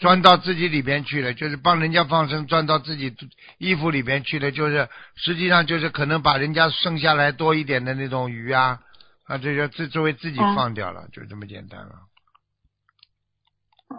[0.00, 3.14] 钻到自己里边去了，就是帮人家放生，钻到自己
[3.58, 8.80] 衣服里边去了，就是实际上就是可能把人家剩下来多一点的那种鱼啊，
[9.26, 11.92] 啊，这就自作为自己嗯放掉了，就这么简单了。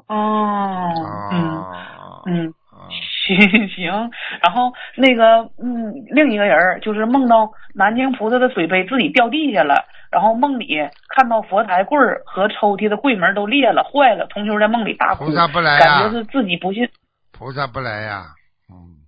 [0.08, 1.34] 哦，
[2.26, 2.54] 嗯
[2.90, 3.92] 行 行。
[4.42, 10.78] 然后那个嗯，另一个人儿就是梦到南京菩萨的水杯自己掉地下了，然后梦里
[11.16, 16.90] 看到佛台柜儿和抽屉的柜门都裂了坏了，同修在梦里大哭，菩萨不来呀感觉是自己不信。
[17.32, 18.26] 菩萨不来呀，
[18.72, 19.02] 嗯，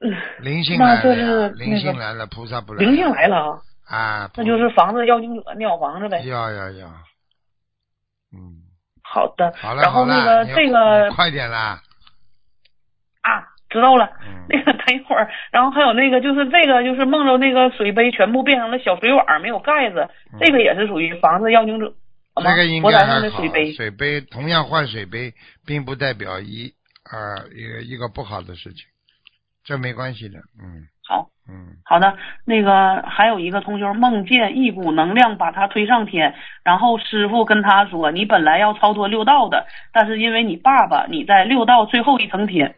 [0.10, 6.22] 嗯，灵性来了呀，是灵性来了，菩萨不来，灵性来了啊，啊，那就是房子要经者尿房子呗。
[6.24, 6.86] 要要要，
[8.32, 8.62] 嗯，
[9.02, 11.80] 好的，好了然后，那个这个快点啦，
[13.22, 14.10] 啊，知道了。
[14.26, 21.92] 嗯， 那个等一会儿，然后还有那个就是这个就是梦着那个水杯全部变成了小水碗，没有盖子，嗯这个也是属于房子要经者。
[22.34, 25.32] 好吗这个应该还好水杯，水杯同样换水杯，
[25.66, 26.72] 并不代表一
[27.04, 28.86] 啊一个一个不好的事情，
[29.64, 32.16] 这没关系的，嗯好嗯好的。
[32.46, 42.76] 那个还有一个同学梦见一股能量把他推上天，然后师傅跟他说：“你本来要超脱六道的，但是因为你爸爸你在六道最后一层天，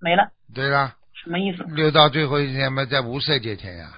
[0.00, 1.62] 没了，对了，什么意思？
[1.74, 3.92] 六到最后一天嘛，在无色界天呀，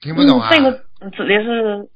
[0.00, 0.48] 听不懂啊？
[0.48, 0.70] 嗯、这个
[1.10, 1.90] 指的是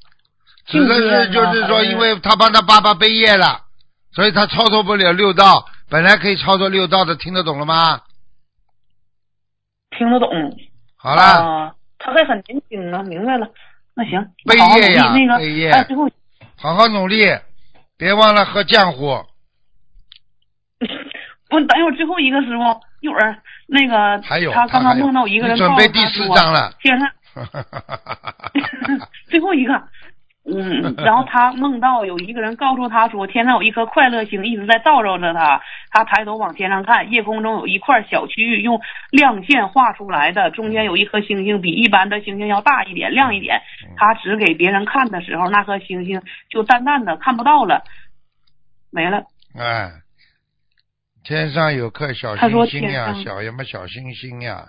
[0.67, 3.67] 指的是就是说，因为他帮他爸爸背业了，
[4.13, 5.65] 所以他操作不了六道。
[5.89, 8.03] 本来可以操作六道的，听得懂了吗？
[9.97, 10.29] 听得懂。
[10.97, 13.49] 好了，啊，他还很年轻啊，明白了。
[13.95, 15.73] 那行，背业呀背业
[16.57, 17.25] 好好努力，
[17.97, 19.25] 别忘了喝浆糊。
[21.49, 22.63] 不，等一会儿最后一个师傅，
[23.01, 23.37] 一会儿
[23.67, 27.09] 那个还有他刚刚梦到一个人准告诉他备第四说章了天上
[29.29, 29.75] 最后一个，
[30.45, 35.61] 嗯，然后他梦到有一个人告诉他说，天上有一颗快乐星一直在照耀着他。
[35.91, 38.81] 他抬头往天上看，夜空中有一块小区域用
[39.11, 43.61] 亮线画出来的，中间有一颗星星，比一般的星星要大一点、亮一点。
[43.97, 47.83] 他指给别人看的时候，那颗星星就淡淡的看不到了，
[48.91, 49.25] 没了。
[49.59, 49.91] 哎，
[51.27, 54.65] 天上有颗小星星呀，小什么小星星呀？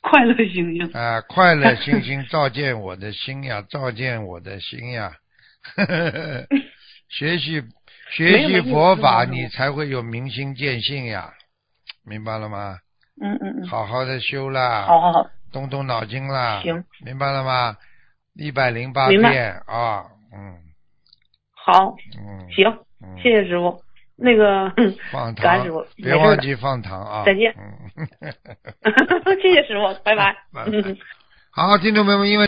[0.00, 5.12] 快乐星星，啊，快乐星星照见我的心呀，照见我的心呀。
[7.08, 7.62] 学习
[8.10, 11.32] 学习佛法，你才会有明心见性呀，
[12.04, 12.78] 明白了吗？
[13.20, 17.76] 嗯嗯嗯，好好的修啦，好好好，动动脑筋啦，行，明白了吗？
[18.34, 20.58] 一百零八遍啊，嗯，
[21.54, 22.66] 好，嗯，行，
[23.00, 23.80] 嗯，谢谢师傅。
[24.16, 24.72] 那个，
[25.10, 27.24] 放糖别忘记放糖啊！
[27.24, 28.06] 再见嗯，
[29.42, 30.36] 谢谢师傅，拜拜。
[30.52, 30.70] 拜拜
[31.50, 32.40] 好，听众朋友们，因为。